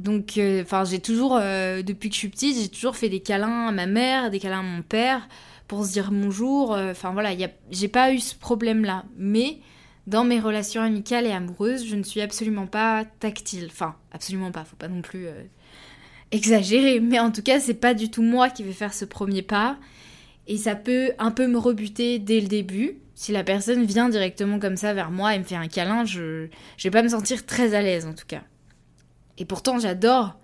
Donc, 0.00 0.38
euh, 0.38 0.62
enfin, 0.62 0.84
j'ai 0.84 0.98
toujours, 0.98 1.36
euh, 1.38 1.82
depuis 1.82 2.08
que 2.08 2.14
je 2.14 2.20
suis 2.20 2.28
petite, 2.28 2.56
j'ai 2.56 2.68
toujours 2.68 2.96
fait 2.96 3.10
des 3.10 3.20
câlins 3.20 3.68
à 3.68 3.72
ma 3.72 3.84
mère, 3.86 4.30
des 4.30 4.40
câlins 4.40 4.60
à 4.60 4.62
mon 4.62 4.82
père, 4.82 5.28
pour 5.68 5.84
se 5.84 5.92
dire 5.92 6.10
bonjour. 6.10 6.74
Euh, 6.74 6.92
enfin, 6.92 7.12
voilà, 7.12 7.30
j'ai 7.70 7.88
pas 7.88 8.12
eu 8.12 8.18
ce 8.18 8.34
problème-là. 8.34 9.04
Mais 9.18 9.58
dans 10.06 10.24
mes 10.24 10.40
relations 10.40 10.80
amicales 10.80 11.26
et 11.26 11.32
amoureuses, 11.32 11.86
je 11.86 11.96
ne 11.96 12.02
suis 12.02 12.22
absolument 12.22 12.66
pas 12.66 13.04
tactile. 13.20 13.68
Enfin, 13.70 13.94
absolument 14.10 14.50
pas, 14.50 14.64
faut 14.64 14.76
pas 14.76 14.88
non 14.88 15.02
plus 15.02 15.26
exagéré, 16.32 17.00
mais 17.00 17.18
en 17.18 17.30
tout 17.30 17.42
cas, 17.42 17.60
c'est 17.60 17.74
pas 17.74 17.92
du 17.92 18.10
tout 18.10 18.22
moi 18.22 18.48
qui 18.48 18.62
vais 18.62 18.72
faire 18.72 18.94
ce 18.94 19.04
premier 19.04 19.42
pas. 19.42 19.76
Et 20.46 20.56
ça 20.56 20.76
peut 20.76 21.12
un 21.18 21.30
peu 21.30 21.46
me 21.46 21.58
rebuter 21.58 22.18
dès 22.18 22.40
le 22.40 22.48
début. 22.48 22.96
Si 23.14 23.32
la 23.32 23.44
personne 23.44 23.84
vient 23.84 24.08
directement 24.08 24.58
comme 24.58 24.76
ça 24.76 24.94
vers 24.94 25.10
moi 25.10 25.34
et 25.34 25.38
me 25.38 25.44
fait 25.44 25.56
un 25.56 25.68
câlin, 25.68 26.06
je, 26.06 26.46
je 26.78 26.84
vais 26.84 26.90
pas 26.90 27.02
me 27.02 27.08
sentir 27.08 27.44
très 27.44 27.74
à 27.74 27.82
l'aise 27.82 28.06
en 28.06 28.14
tout 28.14 28.24
cas. 28.26 28.42
Et 29.40 29.46
pourtant, 29.46 29.78
j'adore. 29.78 30.36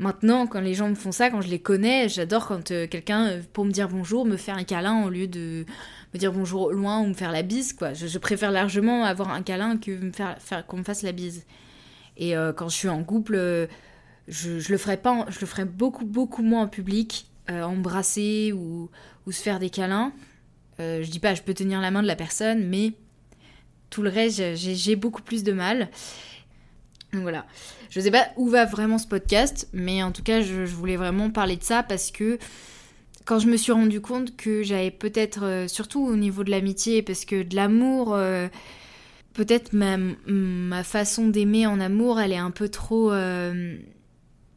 Maintenant, 0.00 0.48
quand 0.48 0.60
les 0.60 0.74
gens 0.74 0.88
me 0.88 0.96
font 0.96 1.12
ça, 1.12 1.30
quand 1.30 1.40
je 1.40 1.48
les 1.48 1.60
connais, 1.60 2.08
j'adore 2.08 2.48
quand 2.48 2.72
euh, 2.72 2.88
quelqu'un, 2.88 3.26
euh, 3.28 3.42
pour 3.52 3.64
me 3.64 3.70
dire 3.70 3.88
bonjour, 3.88 4.26
me 4.26 4.36
fait 4.36 4.50
un 4.50 4.64
câlin 4.64 5.04
au 5.04 5.08
lieu 5.08 5.28
de 5.28 5.64
me 6.12 6.18
dire 6.18 6.32
bonjour 6.32 6.72
loin 6.72 7.00
ou 7.00 7.06
me 7.06 7.14
faire 7.14 7.30
la 7.30 7.42
bise, 7.42 7.72
quoi. 7.72 7.94
Je, 7.94 8.18
préfère 8.18 8.50
largement 8.50 9.04
avoir 9.04 9.30
un 9.30 9.42
câlin 9.42 9.76
que 9.76 10.10
qu'on 10.66 10.76
me 10.76 10.82
fasse 10.82 11.02
la 11.02 11.12
bise. 11.12 11.46
Et 12.16 12.36
euh, 12.36 12.52
quand 12.52 12.68
je 12.68 12.74
suis 12.74 12.88
en 12.88 13.04
couple, 13.04 13.68
je, 14.26 14.72
le 14.72 14.78
ferai 14.78 14.96
pas, 14.96 15.26
je 15.28 15.38
le 15.40 15.46
ferai 15.46 15.64
beaucoup 15.64 16.04
beaucoup 16.04 16.42
moins 16.42 16.62
en 16.62 16.68
public, 16.68 17.28
embrasser 17.48 18.52
ou, 18.52 18.90
ou, 19.26 19.32
se 19.32 19.40
faire 19.40 19.60
des 19.60 19.70
câlins. 19.70 20.12
Je 20.80 21.08
dis 21.08 21.20
pas, 21.20 21.34
je 21.34 21.42
peux 21.42 21.54
tenir 21.54 21.80
la 21.80 21.92
main 21.92 22.02
de 22.02 22.08
la 22.08 22.16
personne, 22.16 22.66
mais 22.66 22.94
tout 23.90 24.02
le 24.02 24.10
reste, 24.10 24.56
j'ai 24.56 24.96
beaucoup 24.96 25.22
plus 25.22 25.44
de 25.44 25.52
mal. 25.52 25.88
Donc 27.14 27.22
voilà. 27.22 27.46
Je 27.90 28.00
sais 28.00 28.10
pas 28.10 28.28
où 28.36 28.48
va 28.48 28.64
vraiment 28.64 28.98
ce 28.98 29.06
podcast, 29.06 29.68
mais 29.72 30.02
en 30.02 30.12
tout 30.12 30.22
cas, 30.22 30.42
je, 30.42 30.64
voulais 30.64 30.96
vraiment 30.96 31.30
parler 31.30 31.56
de 31.56 31.62
ça 31.62 31.82
parce 31.82 32.10
que 32.10 32.38
quand 33.24 33.38
je 33.38 33.46
me 33.46 33.56
suis 33.56 33.72
rendu 33.72 34.00
compte 34.00 34.36
que 34.36 34.62
j'avais 34.62 34.90
peut-être, 34.90 35.44
euh, 35.44 35.68
surtout 35.68 36.04
au 36.04 36.16
niveau 36.16 36.44
de 36.44 36.50
l'amitié, 36.50 37.02
parce 37.02 37.24
que 37.24 37.42
de 37.42 37.56
l'amour, 37.56 38.14
euh, 38.14 38.48
peut-être 39.32 39.72
ma, 39.72 39.96
ma, 40.26 40.82
façon 40.82 41.28
d'aimer 41.28 41.66
en 41.66 41.80
amour, 41.80 42.20
elle 42.20 42.32
est 42.32 42.36
un 42.36 42.50
peu 42.50 42.68
trop. 42.68 43.12
Euh, 43.12 43.78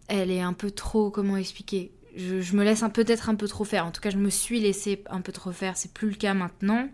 elle 0.08 0.32
est 0.32 0.42
un 0.42 0.54
peu 0.54 0.72
trop. 0.72 1.12
Comment 1.12 1.38
expliquer? 1.38 1.92
Je, 2.16 2.56
me 2.56 2.64
laisse 2.64 2.84
peut-être 2.94 3.30
un 3.30 3.36
peu 3.36 3.48
trop 3.48 3.64
faire. 3.64 3.86
En 3.86 3.92
tout 3.92 4.02
cas, 4.02 4.10
je 4.10 4.18
me 4.18 4.32
suis 4.32 4.60
laissé 4.60 5.04
un 5.10 5.22
peu 5.22 5.32
trop 5.32 5.52
faire. 5.52 5.78
C'est 5.78 5.94
plus 5.94 6.10
le 6.10 6.16
cas 6.16 6.34
maintenant 6.34 6.90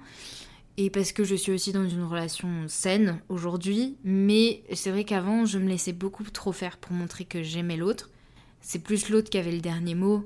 et 0.78 0.90
parce 0.90 1.12
que 1.12 1.24
je 1.24 1.36
suis 1.36 1.52
aussi 1.52 1.72
dans 1.72 1.88
une 1.88 2.04
relation 2.04 2.50
saine 2.68 3.20
aujourd'hui, 3.30 3.98
mais 4.04 4.64
c'est 4.74 4.90
vrai 4.90 5.04
qu'avant 5.04 5.46
je 5.46 5.60
me 5.60 5.70
laissais 5.70 5.94
beaucoup 5.94 6.24
trop 6.24 6.52
faire 6.52 6.78
pour 6.78 6.94
montrer 6.94 7.26
que 7.26 7.44
j'aimais 7.44 7.78
l'autre. 7.78 8.10
C'est 8.62 8.80
plus 8.80 9.10
l'autre 9.10 9.30
qui 9.30 9.38
avait 9.38 9.52
le 9.52 9.62
dernier 9.62 9.94
mot 9.94 10.24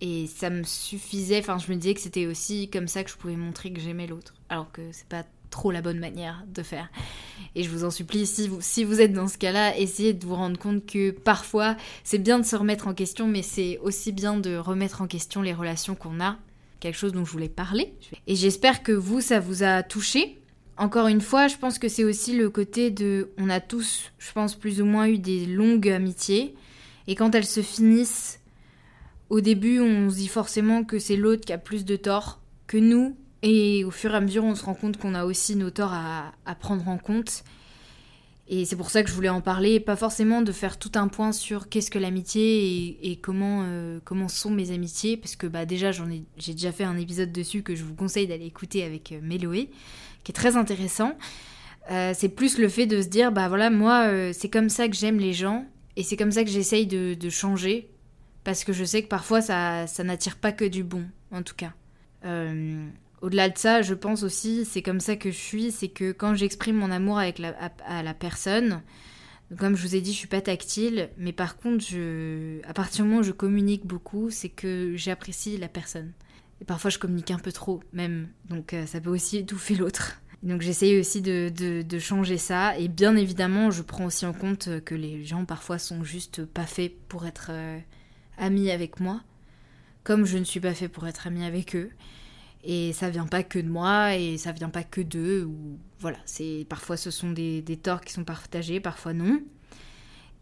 et 0.00 0.26
ça 0.26 0.48
me 0.48 0.62
suffisait, 0.62 1.40
enfin 1.40 1.58
je 1.58 1.70
me 1.70 1.76
disais 1.76 1.94
que 1.94 2.00
c'était 2.00 2.26
aussi 2.26 2.70
comme 2.70 2.88
ça 2.88 3.04
que 3.04 3.10
je 3.10 3.16
pouvais 3.16 3.36
montrer 3.36 3.72
que 3.72 3.80
j'aimais 3.80 4.06
l'autre, 4.06 4.34
alors 4.48 4.72
que 4.72 4.80
c'est 4.92 5.08
pas 5.08 5.24
trop 5.50 5.70
la 5.70 5.82
bonne 5.82 5.98
manière 5.98 6.44
de 6.46 6.62
faire. 6.62 6.88
Et 7.54 7.64
je 7.64 7.68
vous 7.68 7.84
en 7.84 7.90
supplie, 7.90 8.24
si 8.24 8.48
vous, 8.48 8.60
si 8.60 8.84
vous 8.84 9.00
êtes 9.00 9.12
dans 9.12 9.28
ce 9.28 9.36
cas-là, 9.36 9.76
essayez 9.76 10.14
de 10.14 10.24
vous 10.24 10.36
rendre 10.36 10.58
compte 10.58 10.86
que 10.86 11.10
parfois 11.10 11.76
c'est 12.04 12.18
bien 12.18 12.38
de 12.38 12.46
se 12.46 12.56
remettre 12.56 12.86
en 12.86 12.94
question, 12.94 13.26
mais 13.26 13.42
c'est 13.42 13.78
aussi 13.78 14.12
bien 14.12 14.38
de 14.38 14.56
remettre 14.56 15.02
en 15.02 15.06
question 15.06 15.42
les 15.42 15.52
relations 15.52 15.94
qu'on 15.94 16.20
a 16.20 16.38
quelque 16.80 16.96
chose 16.96 17.12
dont 17.12 17.24
je 17.24 17.30
voulais 17.30 17.48
parler. 17.48 17.92
Et 18.26 18.34
j'espère 18.34 18.82
que 18.82 18.92
vous, 18.92 19.20
ça 19.20 19.38
vous 19.38 19.62
a 19.62 19.82
touché. 19.82 20.38
Encore 20.76 21.08
une 21.08 21.20
fois, 21.20 21.46
je 21.46 21.56
pense 21.56 21.78
que 21.78 21.88
c'est 21.88 22.04
aussi 22.04 22.36
le 22.36 22.48
côté 22.48 22.90
de... 22.90 23.28
On 23.36 23.50
a 23.50 23.60
tous, 23.60 24.10
je 24.18 24.32
pense, 24.32 24.54
plus 24.54 24.80
ou 24.80 24.86
moins 24.86 25.06
eu 25.06 25.18
des 25.18 25.44
longues 25.46 25.90
amitiés. 25.90 26.54
Et 27.06 27.14
quand 27.14 27.34
elles 27.34 27.46
se 27.46 27.60
finissent, 27.60 28.40
au 29.28 29.40
début, 29.40 29.80
on 29.80 30.10
se 30.10 30.16
dit 30.16 30.28
forcément 30.28 30.82
que 30.82 30.98
c'est 30.98 31.16
l'autre 31.16 31.44
qui 31.44 31.52
a 31.52 31.58
plus 31.58 31.84
de 31.84 31.96
tort 31.96 32.40
que 32.66 32.78
nous. 32.78 33.16
Et 33.42 33.84
au 33.84 33.90
fur 33.90 34.12
et 34.12 34.16
à 34.16 34.20
mesure, 34.20 34.44
on 34.44 34.54
se 34.54 34.64
rend 34.64 34.74
compte 34.74 34.96
qu'on 34.96 35.14
a 35.14 35.24
aussi 35.24 35.56
nos 35.56 35.70
torts 35.70 35.92
à, 35.92 36.32
à 36.46 36.54
prendre 36.54 36.88
en 36.88 36.98
compte. 36.98 37.44
Et 38.52 38.64
c'est 38.64 38.74
pour 38.74 38.90
ça 38.90 39.04
que 39.04 39.08
je 39.08 39.14
voulais 39.14 39.28
en 39.28 39.40
parler, 39.40 39.78
pas 39.78 39.94
forcément 39.94 40.42
de 40.42 40.50
faire 40.50 40.76
tout 40.76 40.90
un 40.96 41.06
point 41.06 41.30
sur 41.30 41.68
qu'est-ce 41.68 41.88
que 41.88 42.00
l'amitié 42.00 42.98
et, 43.08 43.14
comment, 43.14 43.62
euh, 43.64 44.00
comment 44.04 44.26
sont 44.26 44.50
mes 44.50 44.72
amitiés, 44.72 45.16
parce 45.16 45.36
que 45.36 45.46
bah, 45.46 45.66
déjà 45.66 45.92
j'ai 45.92 46.52
déjà 46.52 46.72
fait 46.72 46.82
un 46.82 46.96
épisode 46.96 47.30
dessus 47.30 47.62
que 47.62 47.76
je 47.76 47.84
vous 47.84 47.94
conseille 47.94 48.26
d'aller 48.26 48.46
écouter 48.46 48.82
avec 48.82 49.12
euh, 49.12 49.20
Méloé, 49.22 49.70
qui 50.24 50.32
est 50.32 50.34
très 50.34 50.56
intéressant. 50.56 51.16
Euh, 51.92 52.12
c'est 52.12 52.28
plus 52.28 52.58
le 52.58 52.68
fait 52.68 52.86
de 52.86 53.00
se 53.00 53.06
dire, 53.06 53.30
bah 53.30 53.46
voilà, 53.46 53.70
moi 53.70 54.10
c'est 54.32 54.50
comme 54.50 54.68
ça 54.68 54.88
que 54.88 54.96
j'aime 54.96 55.20
les 55.20 55.32
gens, 55.32 55.64
et 55.94 56.02
c'est 56.02 56.16
comme 56.16 56.32
ça 56.32 56.42
que 56.42 56.50
j'essaye 56.50 56.88
de, 56.88 57.14
de, 57.14 57.30
changer, 57.30 57.88
parce 58.42 58.64
que 58.64 58.72
je 58.72 58.82
sais 58.82 59.04
que 59.04 59.08
parfois 59.08 59.42
ça, 59.42 59.86
ça 59.86 60.02
n'attire 60.02 60.36
pas 60.36 60.50
que 60.50 60.64
du 60.64 60.82
bon, 60.82 61.04
en 61.30 61.44
tout 61.44 61.54
cas. 61.54 61.72
Au-delà 63.20 63.50
de 63.50 63.58
ça, 63.58 63.82
je 63.82 63.92
pense 63.92 64.22
aussi, 64.22 64.64
c'est 64.64 64.82
comme 64.82 65.00
ça 65.00 65.16
que 65.16 65.30
je 65.30 65.36
suis, 65.36 65.70
c'est 65.72 65.88
que 65.88 66.12
quand 66.12 66.34
j'exprime 66.34 66.76
mon 66.76 66.90
amour 66.90 67.18
avec 67.18 67.38
la, 67.38 67.54
à, 67.86 68.02
la 68.02 68.14
personne, 68.14 68.80
comme 69.58 69.76
je 69.76 69.82
vous 69.86 69.94
ai 69.94 70.00
dit, 70.00 70.12
je 70.12 70.18
suis 70.18 70.28
pas 70.28 70.40
tactile, 70.40 71.10
mais 71.18 71.32
par 71.32 71.58
contre, 71.58 71.84
je, 71.84 72.64
à 72.66 72.72
partir 72.72 73.04
du 73.04 73.10
moment 73.10 73.20
où 73.20 73.24
je 73.24 73.32
communique 73.32 73.84
beaucoup, 73.84 74.30
c'est 74.30 74.48
que 74.48 74.94
j'apprécie 74.96 75.58
la 75.58 75.68
personne. 75.68 76.12
Et 76.62 76.64
parfois, 76.64 76.90
je 76.90 76.98
communique 76.98 77.30
un 77.30 77.38
peu 77.38 77.52
trop, 77.52 77.82
même, 77.92 78.28
donc 78.48 78.72
euh, 78.72 78.86
ça 78.86 79.00
peut 79.00 79.10
aussi 79.10 79.38
étouffer 79.38 79.74
l'autre. 79.74 80.20
Donc 80.42 80.62
j'essaye 80.62 80.98
aussi 80.98 81.20
de, 81.20 81.50
de, 81.82 81.98
changer 81.98 82.38
ça, 82.38 82.78
et 82.78 82.88
bien 82.88 83.16
évidemment, 83.16 83.70
je 83.70 83.82
prends 83.82 84.06
aussi 84.06 84.24
en 84.24 84.32
compte 84.32 84.80
que 84.84 84.94
les 84.94 85.22
gens 85.24 85.44
parfois 85.44 85.78
sont 85.78 86.02
juste 86.04 86.46
pas 86.46 86.64
faits 86.64 86.94
pour 87.08 87.26
être 87.26 87.48
euh, 87.50 87.78
amis 88.38 88.70
avec 88.70 89.00
moi, 89.00 89.20
comme 90.04 90.24
je 90.24 90.38
ne 90.38 90.44
suis 90.44 90.60
pas 90.60 90.72
fait 90.72 90.88
pour 90.88 91.06
être 91.06 91.26
ami 91.26 91.44
avec 91.44 91.76
eux. 91.76 91.90
Et 92.62 92.92
ça 92.92 93.08
vient 93.08 93.26
pas 93.26 93.42
que 93.42 93.58
de 93.58 93.68
moi 93.68 94.16
et 94.16 94.36
ça 94.36 94.52
vient 94.52 94.68
pas 94.68 94.82
que 94.82 95.00
d'eux. 95.00 95.44
Ou 95.44 95.78
voilà, 95.98 96.18
c'est 96.26 96.66
parfois 96.68 96.96
ce 96.96 97.10
sont 97.10 97.30
des, 97.30 97.62
des, 97.62 97.76
torts 97.76 98.02
qui 98.02 98.12
sont 98.12 98.24
partagés, 98.24 98.80
parfois 98.80 99.14
non. 99.14 99.40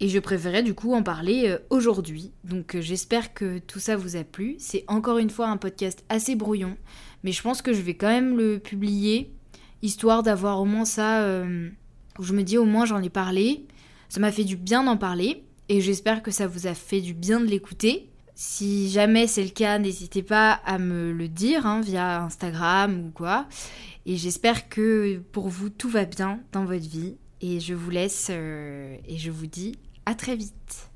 Et 0.00 0.08
je 0.08 0.18
préférais 0.18 0.62
du 0.62 0.74
coup 0.74 0.94
en 0.94 1.02
parler 1.02 1.44
euh, 1.48 1.58
aujourd'hui. 1.70 2.32
Donc 2.44 2.74
euh, 2.74 2.80
j'espère 2.80 3.34
que 3.34 3.58
tout 3.58 3.80
ça 3.80 3.96
vous 3.96 4.16
a 4.16 4.24
plu. 4.24 4.56
C'est 4.58 4.84
encore 4.86 5.18
une 5.18 5.30
fois 5.30 5.48
un 5.48 5.56
podcast 5.56 6.04
assez 6.08 6.36
brouillon, 6.36 6.76
mais 7.24 7.32
je 7.32 7.42
pense 7.42 7.62
que 7.62 7.72
je 7.72 7.82
vais 7.82 7.94
quand 7.94 8.08
même 8.08 8.36
le 8.36 8.58
publier 8.58 9.32
histoire 9.82 10.22
d'avoir 10.22 10.60
au 10.60 10.64
moins 10.64 10.84
ça 10.84 11.22
euh, 11.22 11.68
où 12.18 12.22
je 12.22 12.32
me 12.32 12.42
dis 12.42 12.58
au 12.58 12.64
moins 12.64 12.84
j'en 12.84 13.02
ai 13.02 13.10
parlé. 13.10 13.66
Ça 14.08 14.20
m'a 14.20 14.32
fait 14.32 14.44
du 14.44 14.56
bien 14.56 14.84
d'en 14.84 14.96
parler 14.96 15.44
et 15.68 15.80
j'espère 15.80 16.22
que 16.22 16.30
ça 16.30 16.46
vous 16.46 16.66
a 16.66 16.74
fait 16.74 17.00
du 17.00 17.14
bien 17.14 17.40
de 17.40 17.46
l'écouter. 17.46 18.10
Si 18.40 18.88
jamais 18.88 19.26
c'est 19.26 19.42
le 19.42 19.48
cas, 19.48 19.80
n'hésitez 19.80 20.22
pas 20.22 20.60
à 20.64 20.78
me 20.78 21.10
le 21.10 21.26
dire 21.26 21.66
hein, 21.66 21.80
via 21.80 22.22
Instagram 22.22 23.06
ou 23.06 23.10
quoi. 23.10 23.48
Et 24.06 24.16
j'espère 24.16 24.68
que 24.68 25.18
pour 25.32 25.48
vous, 25.48 25.70
tout 25.70 25.88
va 25.88 26.04
bien 26.04 26.38
dans 26.52 26.64
votre 26.64 26.88
vie. 26.88 27.16
Et 27.40 27.58
je 27.58 27.74
vous 27.74 27.90
laisse 27.90 28.28
euh, 28.30 28.96
et 29.08 29.18
je 29.18 29.32
vous 29.32 29.48
dis 29.48 29.76
à 30.06 30.14
très 30.14 30.36
vite. 30.36 30.88